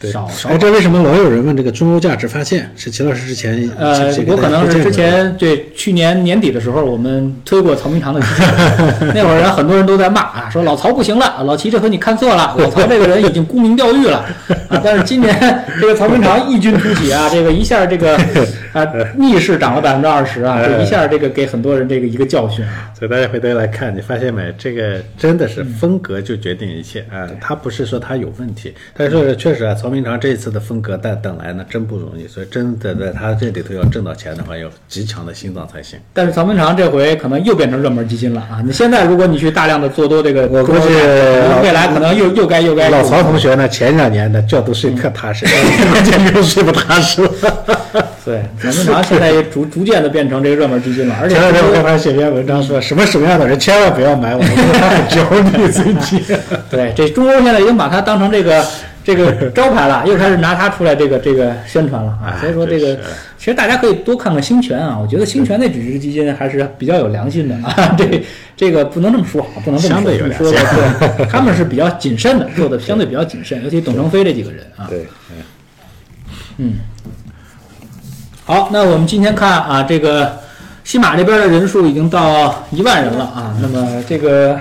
[0.04, 2.70] 对，少少哎，这为什么老有人问这个中欧价值发现？
[2.76, 8.46] 是齐老师之前呃是，我可能是之前对去年年底的时候，我们推过曹明堂的基金，
[9.16, 14.18] 那会儿人很多人都在骂啊，说老曹不行了，老齐这回你看错了，老曹 这个人已经沽名钓誉了
[14.68, 14.82] 啊。
[14.84, 15.34] 但是今年
[15.80, 18.18] 这个曹明堂异军突起啊，这个一下这个
[18.74, 18.86] 啊
[19.18, 22.92] 逆势涨了百分之二十啊，这一下这个给很多人这个一个教训啊。
[22.98, 24.54] 所以大家回头来看，你发现没？
[24.58, 27.28] 这个真的是风格就决定一切啊！
[27.40, 32.28] 他不是说他有问题，但是确实啊，曹明堂这次的风格但等来呢，真不容易。
[32.28, 36.00] 所以真的在他这里头要挣到钱的话，要极强的心脏才行。
[36.12, 38.62] 但是曹明堂这回可能又变成热门基金了啊！
[38.66, 40.88] 你现在如果你去大量的做多这个，我估计
[41.62, 45.46] 未来可能又又该又该老曹同学呢，前两年的觉都睡特踏实，
[45.92, 47.30] 关键又睡不踏实了。
[48.26, 56.38] 对，曹明堂现在也逐逐渐的变成这个热门基金了，而且前两天我看他写篇文章说，什么什么样的人千万不要买我，我觉得他很焦虑最近。
[56.72, 58.66] 对这中欧现在已经把它当成这个
[59.04, 62.34] 这个 招牌了，又开始拿它出来这个这个宣传了啊。
[62.36, 62.96] 哎所以说这个
[63.38, 67.94] 其实大家可以多看看兴全啊，我觉得兴全那几只基金还是比较有良心的啊。
[67.98, 68.24] 这
[68.56, 70.60] 这个不能这么说，不能这么说，说的
[71.18, 74.88] 对， 他们是比较谨慎的，做的相对比较谨慎，尤其董承飞这几个人啊。
[74.90, 75.06] 对，
[78.46, 80.40] 好，那我们今天看啊，这个
[80.84, 83.58] 西马这边的人数已经到一万人了啊。
[83.62, 84.60] 那么这个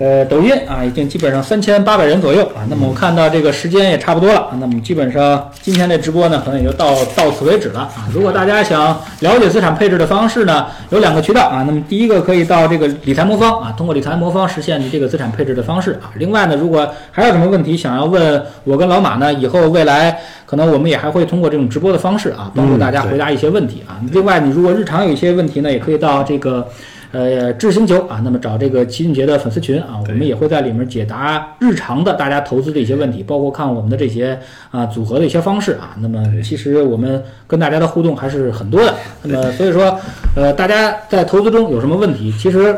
[0.00, 2.64] 呃，抖音啊，已经基本上三千八百人左右啊。
[2.70, 8.08] 那么我看到这个时间也差不多了，那么基本上今天的直播呢，可能也就到到此为止了啊。
[8.10, 11.62] 如果大家想了解资产配置的方式呢，有两个渠道啊。
[11.66, 16.10] 那么第一个可以到这个理财魔方啊，通过理财魔方实现你这个资产配置的方式啊。
[16.14, 24.00] 另外呢，如果还有什么问题想要问我跟老马呢，以后未来可能我们也还会通过这种直播的方式啊，帮助大家回答一些问题啊。
[24.12, 26.66] 另外，你如果日常有一些问题呢，也可以到这个。
[27.12, 34.38] 呃，智星球啊，那么找这个齐俊杰的粉丝群啊，我们也会在里面解答日常的大家投资的一些问题，包括看我们的这些
[34.70, 35.96] 啊组合的一些方式啊。
[36.00, 38.94] 那么其实我们跟大家的互动还是很多的。
[39.22, 39.98] 那么所以说，
[40.36, 42.76] 呃，大家在投资中有什么问题，其实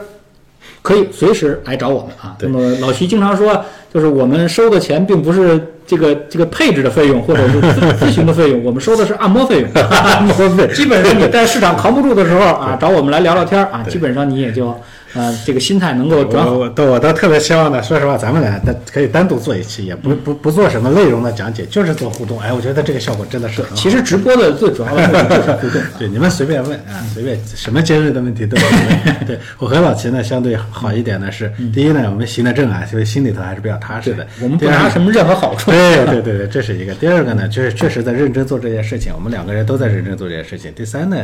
[0.81, 2.35] 可以随时来找我们啊。
[2.41, 9.69] 那么老徐经常说，就是我们收的钱并不是这个这个配置的费用，或者是咨 咨询的费用，我们收的是按摩费用。
[9.91, 14.75] 按摩费，基本上你在市场扛不住的时候啊，找我们来聊聊天儿啊，基本上你也就
[15.15, 16.53] 啊，这个心态能够转好。
[16.53, 22.41] 我我倒特别希望呢，说实话，咱们俩单可以单独做一期，也不不不做什么内容的讲解，就是做互动。
[22.41, 23.77] 哎，我觉得这个效果真的是很好。
[23.77, 25.83] 其实直播的最主要的就是互动。
[25.99, 29.27] 对，你们随便问啊，随便什么尖锐的问题都可以问。
[29.27, 34.27] 对我和老齐呢，相对好一点呢是，第一呢，我们行得正啊，所以心里头还是比较踏实的。
[34.41, 35.71] 我们不拿什么任何好处。
[35.71, 36.95] 对对对对，这是一个。
[36.95, 40.73] 第二个呢，就是确实在认真做这件事情，我们两个人都在认真做这件事情。
[40.73, 41.17] 第三呢，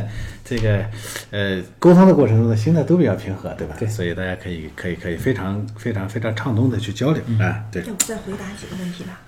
[0.44, 0.78] 这个
[1.30, 3.74] 呃沟通的过程中呢，心态都比较平和，对吧？
[3.78, 7.60] 对，所以大家可以可以可以非常非常非常畅通的去交流啊。
[7.70, 9.20] 对，要不再回答几个问题吧？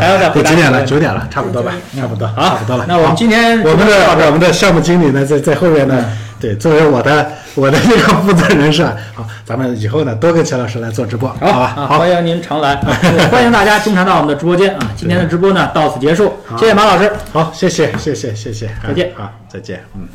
[0.00, 0.84] 还要再回答都几点了？
[0.84, 2.84] 九点了，差不多吧，差不多，差不多了。
[2.88, 6.04] 那我们今天我们的我们的项目经理呢，在在后面呢，
[6.40, 8.96] 对，作为我的我的这个负责人是吧？
[9.14, 11.74] 好，咱们以后呢多跟钱老师来做直播，好吧？
[11.76, 12.92] 啊，欢迎您常来，啊
[13.32, 14.92] 欢迎大家经常到我们的直播间啊！
[14.96, 17.10] 今天的直播呢到此结束，谢谢马老师。
[17.32, 20.06] 好，谢谢谢谢谢谢，再见好，再见，嗯。